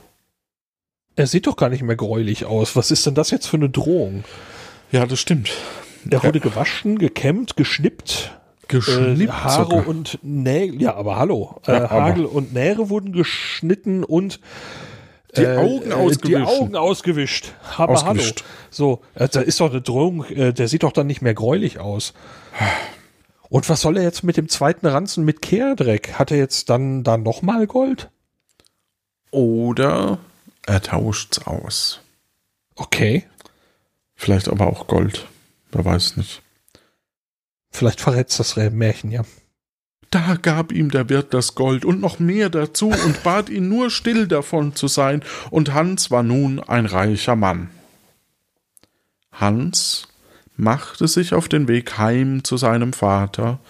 Er 1.18 1.26
sieht 1.26 1.46
doch 1.48 1.56
gar 1.56 1.68
nicht 1.68 1.82
mehr 1.82 1.96
gräulich 1.96 2.44
aus. 2.44 2.76
Was 2.76 2.90
ist 2.90 3.04
denn 3.04 3.14
das 3.14 3.30
jetzt 3.30 3.46
für 3.48 3.56
eine 3.56 3.68
Drohung? 3.68 4.22
Ja, 4.92 5.04
das 5.04 5.18
stimmt. 5.18 5.50
Er 6.08 6.22
wurde 6.22 6.38
gewaschen, 6.40 6.96
gekämmt, 6.98 7.56
geschnippt. 7.56 8.38
Geschnippt 8.68 9.20
äh, 9.20 9.32
Haare 9.32 9.64
sogar. 9.64 9.88
und 9.88 10.18
Nägel, 10.22 10.80
ja, 10.80 10.94
aber 10.94 11.16
hallo. 11.16 11.60
Äh, 11.66 11.72
Ja, 11.72 11.76
aber- 11.90 11.90
Hagel 11.90 12.24
und 12.24 12.52
Nähre 12.54 12.88
wurden 12.88 13.12
geschnitten 13.12 14.04
und 14.04 14.38
Die 15.36 15.42
äh, 15.42 15.56
Augen 15.56 15.90
äh, 15.90 15.94
ausgewischt. 15.94 16.24
Die 16.28 16.36
Augen 16.36 16.76
ausgewischt. 16.76 17.52
Aber 17.76 17.94
Ausgewischt. 17.94 18.44
hallo. 18.44 18.68
So, 18.70 19.00
äh, 19.14 19.28
da 19.28 19.40
ist 19.40 19.58
doch 19.60 19.70
eine 19.70 19.80
Drohung, 19.82 20.24
äh, 20.26 20.52
der 20.52 20.68
sieht 20.68 20.82
doch 20.84 20.92
dann 20.92 21.06
nicht 21.08 21.20
mehr 21.22 21.34
gräulich 21.34 21.80
aus. 21.80 22.14
Und 23.48 23.68
was 23.68 23.80
soll 23.80 23.96
er 23.96 24.02
jetzt 24.04 24.22
mit 24.22 24.36
dem 24.36 24.48
zweiten 24.48 24.86
Ranzen 24.86 25.24
mit 25.24 25.42
Kehrdreck? 25.42 26.12
Hat 26.18 26.30
er 26.30 26.36
jetzt 26.38 26.70
dann 26.70 27.02
da 27.02 27.16
nochmal 27.16 27.66
Gold? 27.66 28.08
Oder 29.30 30.18
er 30.68 30.82
tauscht's 30.82 31.46
aus. 31.46 32.00
Okay. 32.74 33.24
Vielleicht 34.14 34.48
aber 34.48 34.66
auch 34.66 34.86
Gold. 34.86 35.26
Wer 35.70 35.84
weiß 35.84 36.16
nicht. 36.16 36.42
Vielleicht 37.70 38.00
verrät's 38.00 38.36
das 38.36 38.56
Märchen, 38.56 39.10
ja. 39.10 39.24
Da 40.10 40.36
gab 40.36 40.72
ihm 40.72 40.90
der 40.90 41.08
Wirt 41.08 41.34
das 41.34 41.54
Gold 41.54 41.84
und 41.84 42.00
noch 42.00 42.18
mehr 42.18 42.48
dazu 42.48 42.88
und 42.88 43.22
bat 43.24 43.50
ihn 43.50 43.68
nur 43.68 43.90
still 43.90 44.26
davon 44.26 44.74
zu 44.74 44.88
sein, 44.88 45.22
und 45.50 45.74
Hans 45.74 46.10
war 46.10 46.22
nun 46.22 46.60
ein 46.60 46.86
reicher 46.86 47.36
Mann. 47.36 47.70
Hans 49.32 50.08
machte 50.56 51.06
sich 51.06 51.34
auf 51.34 51.48
den 51.48 51.68
Weg 51.68 51.98
heim 51.98 52.42
zu 52.42 52.56
seinem 52.56 52.92
Vater, 52.92 53.60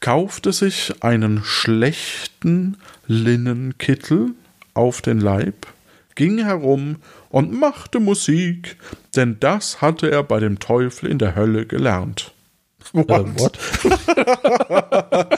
kaufte 0.00 0.52
sich 0.52 1.02
einen 1.02 1.42
schlechten 1.42 2.76
Linnenkittel 3.06 4.34
auf 4.78 5.02
den 5.02 5.20
Leib, 5.20 5.66
ging 6.14 6.38
herum 6.38 6.96
und 7.28 7.52
machte 7.52 8.00
Musik, 8.00 8.78
denn 9.16 9.36
das 9.40 9.82
hatte 9.82 10.10
er 10.10 10.22
bei 10.22 10.40
dem 10.40 10.60
Teufel 10.60 11.10
in 11.10 11.18
der 11.18 11.34
Hölle 11.34 11.66
gelernt. 11.66 12.32
Äh, 12.94 13.04
what? 13.04 13.58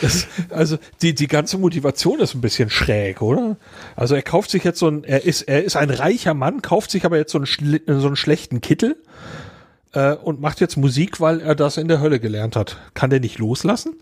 das, 0.00 0.28
also 0.50 0.78
die, 1.02 1.12
die 1.12 1.26
ganze 1.26 1.58
Motivation 1.58 2.20
ist 2.20 2.36
ein 2.36 2.40
bisschen 2.40 2.70
schräg, 2.70 3.20
oder? 3.20 3.56
Also 3.96 4.14
er 4.14 4.22
kauft 4.22 4.52
sich 4.52 4.62
jetzt 4.62 4.78
so 4.78 4.86
ein, 4.86 5.02
er 5.02 5.24
ist, 5.24 5.42
er 5.42 5.64
ist 5.64 5.74
ein 5.74 5.90
reicher 5.90 6.34
Mann, 6.34 6.62
kauft 6.62 6.92
sich 6.92 7.04
aber 7.04 7.16
jetzt 7.16 7.32
so 7.32 7.38
einen, 7.38 7.80
so 8.00 8.06
einen 8.06 8.14
schlechten 8.14 8.60
Kittel 8.60 8.96
äh, 9.92 10.14
und 10.14 10.40
macht 10.40 10.60
jetzt 10.60 10.76
Musik, 10.76 11.20
weil 11.20 11.40
er 11.40 11.56
das 11.56 11.78
in 11.78 11.88
der 11.88 12.00
Hölle 12.00 12.20
gelernt 12.20 12.54
hat. 12.54 12.76
Kann 12.94 13.10
der 13.10 13.18
nicht 13.18 13.38
loslassen? 13.38 13.94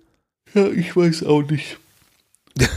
Ja, 0.53 0.67
ich 0.67 0.95
weiß 0.95 1.25
auch 1.25 1.43
nicht. 1.43 1.79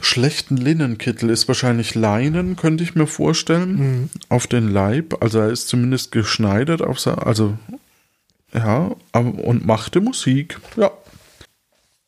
Schlechten 0.00 0.56
Linnenkittel 0.56 1.30
ist 1.30 1.46
wahrscheinlich 1.48 1.94
Leinen, 1.94 2.56
könnte 2.56 2.82
ich 2.82 2.94
mir 2.94 3.06
vorstellen, 3.06 4.10
auf 4.28 4.46
den 4.46 4.68
Leib. 4.68 5.22
Also 5.22 5.40
er 5.40 5.50
ist 5.50 5.68
zumindest 5.68 6.12
geschneidert 6.12 6.82
auf 6.82 6.98
sein, 6.98 7.18
also 7.18 7.58
ja, 8.52 8.90
und 9.12 9.66
machte 9.66 10.00
Musik. 10.00 10.58
Ja. 10.76 10.90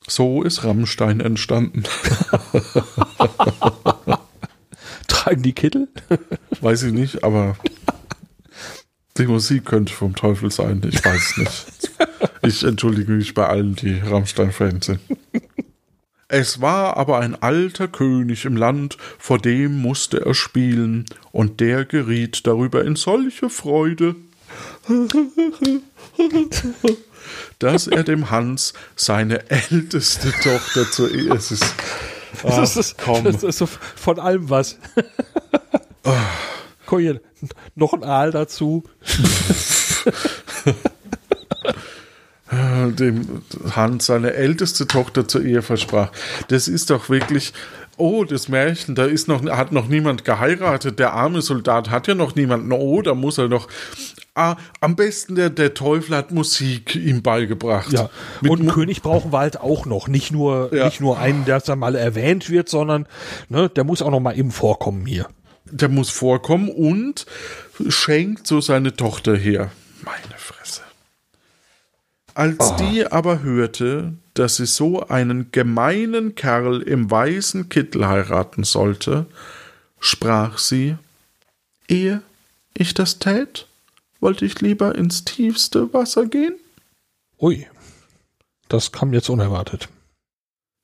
So 0.09 0.43
ist 0.43 0.65
Rammstein 0.65 1.21
entstanden. 1.21 1.85
Tragen 5.07 5.43
die 5.43 5.53
Kittel? 5.53 5.89
Weiß 6.61 6.83
ich 6.83 6.93
nicht, 6.93 7.23
aber 7.23 7.57
die 9.19 9.27
Musik 9.27 9.67
könnte 9.67 9.93
vom 9.93 10.17
Teufel 10.17 10.51
sein. 10.51 10.83
Ich 10.89 11.05
weiß 11.05 11.21
es 11.21 11.37
nicht. 11.37 11.67
Ich 12.43 12.65
entschuldige 12.65 13.13
mich 13.13 13.35
bei 13.35 13.47
allen, 13.47 13.77
die 13.77 13.99
Rammstein-Fans 13.99 14.87
sind. 14.87 15.01
Es 16.33 16.63
war 16.63 16.97
aber 16.97 17.19
ein 17.19 17.35
alter 17.43 17.89
König 17.89 18.47
im 18.47 18.57
Land, 18.57 18.97
vor 19.19 19.37
dem 19.39 19.83
musste 19.83 20.25
er 20.25 20.33
spielen, 20.33 21.05
und 21.31 21.61
der 21.61 21.85
geriet 21.85 22.47
darüber 22.47 22.83
in 22.87 22.97
solche 22.97 23.51
Freude, 23.51 24.17
dass 27.59 27.87
er 27.87 28.03
dem 28.03 28.31
Hans 28.31 28.73
seine 28.97 29.51
älteste 29.51 30.33
Tochter 30.33 30.91
zur 30.91 31.11
Ehe. 31.11 31.35
Es 31.35 31.51
ist, 31.51 31.65
ach, 32.45 32.57
das, 32.57 32.79
ist, 32.79 32.97
komm. 32.97 33.25
das 33.25 33.43
ist 33.43 33.59
so 33.59 33.67
von 33.67 34.19
allem 34.19 34.49
was. 34.49 34.79
Guck 36.87 37.01
hier, 37.01 37.21
noch 37.75 37.93
ein 37.93 38.05
Aal 38.05 38.31
dazu. 38.31 38.85
dem 42.99 43.43
Hans 43.75 44.07
seine 44.07 44.35
älteste 44.35 44.87
Tochter 44.87 45.27
zur 45.27 45.43
Ehe 45.43 45.63
versprach. 45.63 46.11
Das 46.49 46.69
ist 46.69 46.91
doch 46.91 47.09
wirklich 47.09 47.53
oh, 47.97 48.25
das 48.25 48.49
Märchen, 48.49 48.95
da 48.95 49.05
ist 49.05 49.29
noch, 49.29 49.45
hat 49.45 49.73
noch 49.73 49.89
niemand 49.89 50.25
geheiratet, 50.25 50.99
der 50.99 51.13
arme 51.13 51.43
Soldat 51.43 51.91
hat 51.91 52.09
ja 52.09 52.15
noch 52.15 52.35
niemanden, 52.35 52.73
oh, 52.73 53.03
da 53.03 53.15
muss 53.15 53.39
er 53.39 53.49
noch. 53.49 53.69
Ah, 54.35 54.57
am 54.81 54.97
besten 54.97 55.35
der, 55.35 55.51
der 55.51 55.75
Teufel 55.75 56.17
hat 56.17 56.31
Musik 56.33 56.95
ihm 56.95 57.23
beigebracht. 57.23 57.93
Ja. 57.93 58.09
Und 58.41 58.61
einen 58.61 58.71
König 58.71 59.03
brauchen 59.03 59.31
wir 59.31 59.41
halt 59.41 59.61
auch 59.61 59.85
noch. 59.85 60.09
Nicht 60.09 60.33
nur, 60.33 60.75
Ja. 60.75 60.87
nicht 60.87 61.03
nur 61.03 61.19
einen, 61.19 61.45
der 61.45 61.61
da 61.61 61.77
mal 61.77 61.95
erwähnt 61.95 62.49
wird, 62.49 62.71
sondern 62.71 63.07
ne, 63.51 63.69
der 63.69 63.85
muss 63.85 64.01
auch 64.01 64.11
noch 64.11 64.21
mal 64.21 64.37
eben 64.39 64.51
vorkommen 64.51 65.05
hier. 65.05 65.29
Der 65.67 65.91
muss 65.91 66.09
vorkommen 66.09 66.71
und 66.71 67.27
schenkt 67.89 68.47
so 68.47 68.63
seine 68.63 68.97
Tochter 68.97 69.37
her. 69.37 69.71
Meine 70.03 70.32
Als 72.35 72.77
die 72.77 73.07
aber 73.07 73.43
hörte, 73.43 74.15
dass 74.35 74.57
sie 74.57 74.67
so 74.67 75.07
einen 75.09 75.53
gemeinen 75.53 76.35
Kerl 76.35 76.81
im 76.83 77.11
weißen 77.11 77.69
Kittel 77.69 78.07
heiraten 78.07 78.65
sollte, 78.65 79.27
sprach 80.01 80.59
sie, 80.59 80.97
ehe 81.89 82.23
ich 82.75 82.95
das 82.95 83.19
tät, 83.19 83.67
wollte 84.21 84.45
ich 84.45 84.61
lieber 84.61 84.95
ins 84.95 85.25
tiefste 85.25 85.93
Wasser 85.93 86.27
gehen. 86.27 86.55
Ui. 87.39 87.67
Das 88.69 88.93
kam 88.93 89.13
jetzt 89.13 89.29
unerwartet. 89.29 89.89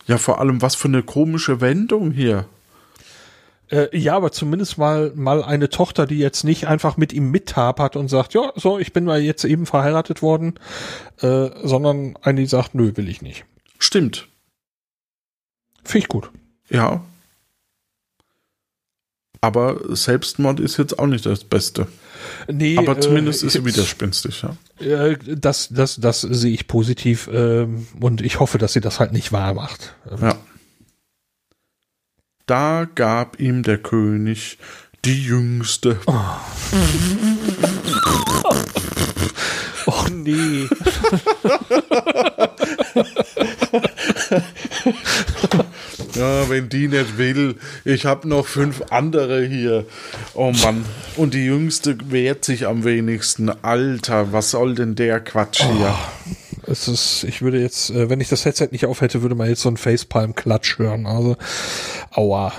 Ja, 0.07 0.19
vor 0.19 0.41
allem, 0.41 0.61
was 0.61 0.75
für 0.75 0.89
eine 0.89 1.03
komische 1.03 1.61
Wendung 1.61 2.11
hier. 2.11 2.47
Äh, 3.71 3.97
ja, 3.97 4.17
aber 4.17 4.33
zumindest 4.33 4.79
mal, 4.79 5.13
mal 5.15 5.43
eine 5.43 5.69
Tochter, 5.69 6.07
die 6.07 6.19
jetzt 6.19 6.45
nicht 6.45 6.67
einfach 6.67 6.97
mit 6.97 7.13
ihm 7.13 7.31
mittapert 7.31 7.97
und 7.97 8.09
sagt, 8.09 8.35
ja, 8.35 8.53
so, 8.57 8.79
ich 8.79 8.93
bin 8.93 9.05
mal 9.05 9.21
jetzt 9.21 9.45
eben 9.45 9.67
verheiratet 9.67 10.23
worden, 10.23 10.55
äh, 11.21 11.51
sondern 11.63 12.17
eine, 12.23 12.41
die 12.41 12.47
sagt, 12.47 12.75
nö, 12.75 12.93
will 12.97 13.09
ich 13.09 13.23
nicht. 13.23 13.45
Stimmt. 13.79 14.29
Finde 15.85 15.99
ich 15.99 16.09
gut. 16.09 16.31
Ja. 16.69 17.03
Aber 19.41 19.81
Selbstmord 19.95 20.59
ist 20.61 20.79
jetzt 20.79 20.99
auch 20.99 21.07
nicht 21.07 21.25
das 21.25 21.45
Beste. 21.45 21.87
Nee, 22.49 22.77
Aber 22.77 23.01
zumindest 23.01 23.43
äh, 23.43 23.47
ist 23.47 23.53
sie 23.53 23.65
widerspenstig, 23.65 24.43
ja. 24.43 24.57
Äh, 24.85 25.17
das, 25.37 25.69
das, 25.69 25.97
das 25.97 26.23
sehe 26.23 26.53
ich 26.53 26.67
positiv 26.67 27.29
ähm, 27.33 27.87
und 28.01 28.21
ich 28.21 28.41
hoffe, 28.41 28.59
dass 28.59 28.73
sie 28.73 28.81
das 28.81 28.99
halt 28.99 29.13
nicht 29.13 29.33
wahr 29.33 29.55
macht. 29.55 29.95
Ja. 30.21 30.37
Da 32.49 32.89
gab 32.95 33.39
ihm 33.41 33.63
der 33.63 33.77
König 33.77 34.57
die 35.05 35.23
jüngste. 35.23 36.01
Och 39.85 40.09
nee. 40.09 40.67
Ja, 46.15 46.49
wenn 46.49 46.71
die 46.71 46.89
nicht 46.89 47.19
will, 47.19 47.57
ich 47.85 48.07
habe 48.07 48.27
noch 48.27 48.47
fünf 48.47 48.81
andere 48.89 49.45
hier. 49.45 49.85
Oh 50.33 50.53
Mann. 50.53 50.87
Und 51.17 51.35
die 51.35 51.45
jüngste 51.45 51.99
wehrt 52.11 52.47
sich 52.47 52.67
am 52.67 52.83
wenigsten. 52.83 53.51
Alter, 53.63 54.33
was 54.33 54.53
soll 54.53 54.75
denn 54.75 54.95
der 54.95 55.21
Quatsch 55.21 55.63
hier? 55.63 55.95
Es 56.71 56.87
ist, 56.87 57.25
ich 57.25 57.41
würde 57.41 57.61
jetzt, 57.61 57.91
äh, 57.91 58.11
wenn 58.11 58.21
ich 58.21 58.29
das 58.29 58.45
Headset 58.45 58.69
nicht 58.73 58.85
auf 58.85 59.01
hätte, 59.01 59.23
würde 59.23 59.35
man 59.35 59.49
jetzt 59.49 59.63
so 59.63 59.71
einen 59.71 59.79
Facepalm-Klatsch 59.79 60.79
hören. 60.79 61.07
Also, 61.07 61.37
aua. 62.11 62.53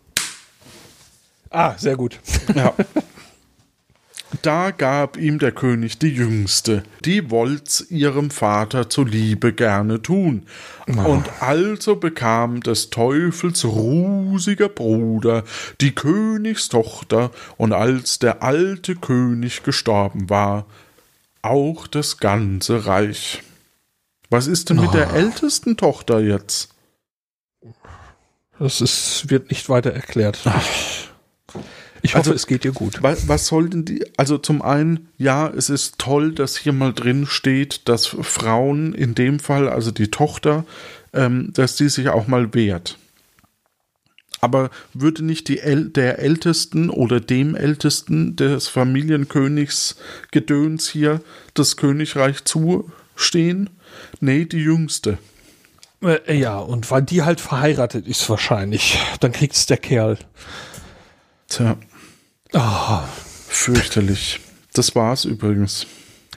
ah, 1.50 1.74
sehr 1.78 1.96
gut. 1.96 2.18
Ja. 2.54 2.74
Da 4.42 4.72
gab 4.72 5.16
ihm 5.16 5.38
der 5.38 5.52
König 5.52 5.98
die 6.00 6.08
Jüngste, 6.08 6.82
die 7.04 7.30
wollt's 7.30 7.86
ihrem 7.88 8.30
Vater 8.30 8.90
zuliebe 8.90 9.52
gerne 9.52 10.02
tun. 10.02 10.46
Und 10.86 11.24
also 11.40 11.96
bekam 11.96 12.60
des 12.60 12.90
Teufels 12.90 13.64
rusiger 13.64 14.68
Bruder 14.68 15.44
die 15.80 15.94
Königstochter, 15.94 17.30
und 17.56 17.72
als 17.72 18.18
der 18.18 18.42
alte 18.42 18.96
König 18.96 19.62
gestorben 19.62 20.28
war, 20.28 20.66
auch 21.44 21.86
das 21.86 22.18
ganze 22.18 22.86
Reich. 22.86 23.42
Was 24.30 24.46
ist 24.46 24.70
denn 24.70 24.80
mit 24.80 24.94
der 24.94 25.12
ältesten 25.12 25.76
Tochter 25.76 26.20
jetzt? 26.20 26.70
Das 28.58 28.80
ist, 28.80 29.30
wird 29.30 29.50
nicht 29.50 29.68
weiter 29.68 29.90
erklärt. 29.92 30.38
Ich, 30.46 31.08
ich 32.02 32.14
hoffe, 32.14 32.30
Also- 32.30 32.34
es 32.34 32.46
geht 32.46 32.64
dir 32.64 32.72
gut. 32.72 33.02
Was, 33.02 33.28
was 33.28 33.46
soll 33.46 33.68
denn 33.68 33.84
die? 33.84 34.04
Also 34.16 34.38
zum 34.38 34.62
einen, 34.62 35.08
ja, 35.18 35.48
es 35.48 35.70
ist 35.70 35.98
toll, 35.98 36.32
dass 36.32 36.56
hier 36.56 36.72
mal 36.72 36.92
drin 36.92 37.26
steht, 37.26 37.88
dass 37.88 38.06
Frauen 38.06 38.94
in 38.94 39.14
dem 39.14 39.38
Fall, 39.40 39.68
also 39.68 39.90
die 39.90 40.10
Tochter, 40.10 40.64
ähm, 41.12 41.50
dass 41.52 41.76
die 41.76 41.88
sich 41.88 42.08
auch 42.08 42.26
mal 42.26 42.54
wehrt. 42.54 42.98
Aber 44.44 44.68
würde 44.92 45.24
nicht 45.24 45.48
die 45.48 45.58
El 45.60 45.88
der 45.88 46.18
Ältesten 46.18 46.90
oder 46.90 47.18
dem 47.18 47.54
Ältesten 47.56 48.36
des 48.36 48.68
Familienkönigs 48.68 49.96
Gedöns 50.32 50.86
hier 50.88 51.22
das 51.54 51.78
Königreich 51.78 52.44
zustehen? 52.44 53.70
Nee, 54.20 54.44
die 54.44 54.58
Jüngste. 54.58 55.16
Äh, 56.02 56.36
ja, 56.36 56.58
und 56.58 56.90
weil 56.90 57.00
die 57.02 57.22
halt 57.22 57.40
verheiratet 57.40 58.06
ist 58.06 58.28
wahrscheinlich, 58.28 58.98
dann 59.20 59.32
kriegt's 59.32 59.64
der 59.64 59.78
Kerl. 59.78 60.18
Tja, 61.48 61.76
Ah, 62.52 63.02
fürchterlich. 63.48 64.40
Das 64.74 64.94
war's 64.94 65.24
übrigens. 65.24 65.86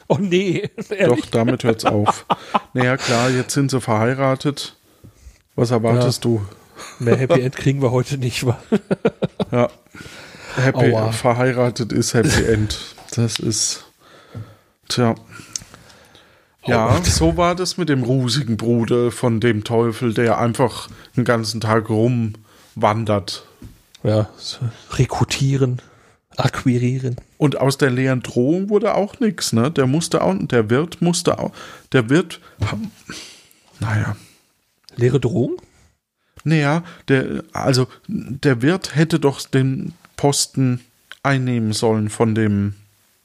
oh 0.08 0.18
nee, 0.20 0.70
ehrlich. 0.90 1.22
Doch, 1.24 1.30
damit 1.32 1.64
hört's 1.66 1.84
auf. 1.86 2.26
Naja, 2.74 2.96
klar, 2.96 3.30
jetzt 3.30 3.54
sind 3.54 3.70
sie 3.70 3.82
verheiratet. 3.82 4.78
Was 5.56 5.72
erwartest 5.72 6.24
du? 6.24 6.42
Mehr 7.00 7.18
Happy 7.18 7.42
End 7.42 7.56
kriegen 7.56 7.82
wir 7.82 7.92
heute 7.92 8.18
nicht. 8.18 8.46
wa? 8.46 8.60
Ja. 9.52 9.70
Happy 10.58 10.92
Aua. 10.92 11.12
verheiratet 11.14 11.94
ist 11.94 12.14
Happy 12.14 12.44
End. 12.44 12.78
Das 13.16 13.40
ist. 13.40 13.86
Tja. 14.90 15.16
Ja, 16.66 17.02
so 17.04 17.38
war 17.38 17.56
das 17.56 17.78
mit 17.78 17.88
dem 17.88 18.04
rusigen 18.04 18.58
Bruder 18.58 19.12
von 19.12 19.40
dem 19.40 19.64
Teufel, 19.64 20.14
der 20.14 20.38
einfach 20.38 20.90
den 21.16 21.24
ganzen 21.24 21.62
Tag 21.62 21.90
rumwandert. 21.90 23.46
Ja, 24.04 24.28
rekrutieren, 24.92 25.82
akquirieren. 26.36 27.16
Und 27.38 27.62
aus 27.62 27.78
der 27.78 27.90
leeren 27.90 28.22
Drohung 28.22 28.70
wurde 28.70 28.96
auch 28.96 29.20
nichts, 29.22 29.54
ne? 29.54 29.72
Der 29.72 29.88
musste 29.88 30.22
auch, 30.22 30.36
der 30.38 30.70
Wirt 30.70 31.02
musste 31.02 31.40
auch, 31.40 31.52
der 31.94 32.10
Wirt, 32.10 32.42
naja, 33.80 34.18
Leere 34.98 35.20
Drohung? 35.20 35.58
Naja, 36.48 36.84
der, 37.10 37.44
also 37.52 37.88
der 38.08 38.62
Wirt 38.62 38.96
hätte 38.96 39.20
doch 39.20 39.42
den 39.42 39.94
Posten 40.16 40.80
einnehmen 41.22 41.74
sollen 41.74 42.10
von 42.10 42.36
dem. 42.36 42.76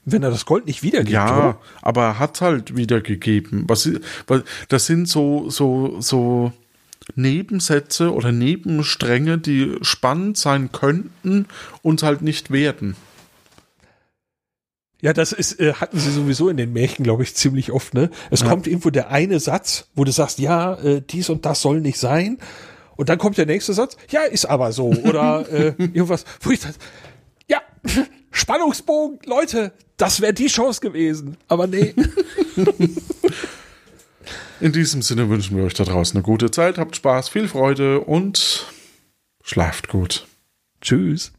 Wenn 0.04 0.24
er 0.24 0.30
das 0.32 0.44
Gold 0.44 0.66
nicht 0.66 0.82
wiedergibt, 0.82 1.12
Ja, 1.12 1.38
oder? 1.38 1.58
aber 1.82 2.02
er 2.02 2.18
hat 2.18 2.40
halt 2.40 2.74
wiedergegeben. 2.74 3.62
Was, 3.68 3.88
weil 4.26 4.42
das 4.68 4.86
sind 4.86 5.08
so, 5.08 5.48
so, 5.50 6.00
so 6.00 6.52
Nebensätze 7.14 8.12
oder 8.12 8.32
Nebenstränge, 8.32 9.38
die 9.38 9.76
spannend 9.82 10.36
sein 10.36 10.72
könnten 10.72 11.46
und 11.82 12.02
halt 12.02 12.22
nicht 12.22 12.50
werden. 12.50 12.96
Ja, 15.00 15.12
das 15.12 15.32
ist, 15.32 15.60
äh, 15.60 15.74
hatten 15.74 15.98
sie 15.98 16.10
sowieso 16.10 16.48
in 16.48 16.56
den 16.56 16.72
Märchen, 16.72 17.04
glaube 17.04 17.22
ich, 17.22 17.34
ziemlich 17.36 17.70
oft, 17.70 17.94
ne? 17.94 18.10
Es 18.30 18.40
Ja. 18.40 18.48
kommt 18.48 18.66
irgendwo 18.66 18.90
der 18.90 19.10
eine 19.10 19.38
Satz, 19.38 19.86
wo 19.94 20.02
du 20.04 20.10
sagst, 20.12 20.40
ja, 20.40 20.74
äh, 20.74 21.02
dies 21.08 21.28
und 21.28 21.44
das 21.44 21.60
soll 21.62 21.80
nicht 21.80 21.98
sein. 21.98 22.38
Und 22.96 23.08
dann 23.08 23.18
kommt 23.18 23.38
der 23.38 23.46
nächste 23.46 23.72
Satz, 23.72 23.96
ja, 24.10 24.22
ist 24.22 24.46
aber 24.46 24.72
so. 24.72 24.88
Oder 24.88 25.48
äh, 25.52 25.74
irgendwas, 25.78 26.24
wo 26.40 26.50
ich 26.50 26.60
das, 26.60 26.74
ja, 27.48 27.60
Spannungsbogen, 28.30 29.18
Leute, 29.26 29.72
das 29.96 30.20
wäre 30.20 30.32
die 30.34 30.46
Chance 30.48 30.80
gewesen. 30.80 31.36
Aber 31.48 31.66
nee. 31.66 31.94
In 34.60 34.72
diesem 34.72 35.02
Sinne 35.02 35.28
wünschen 35.28 35.56
wir 35.56 35.64
euch 35.64 35.74
da 35.74 35.84
draußen 35.84 36.16
eine 36.16 36.22
gute 36.22 36.50
Zeit, 36.50 36.78
habt 36.78 36.94
Spaß, 36.94 37.28
viel 37.28 37.48
Freude 37.48 38.00
und 38.00 38.66
schlaft 39.42 39.88
gut. 39.88 40.26
Tschüss. 40.80 41.32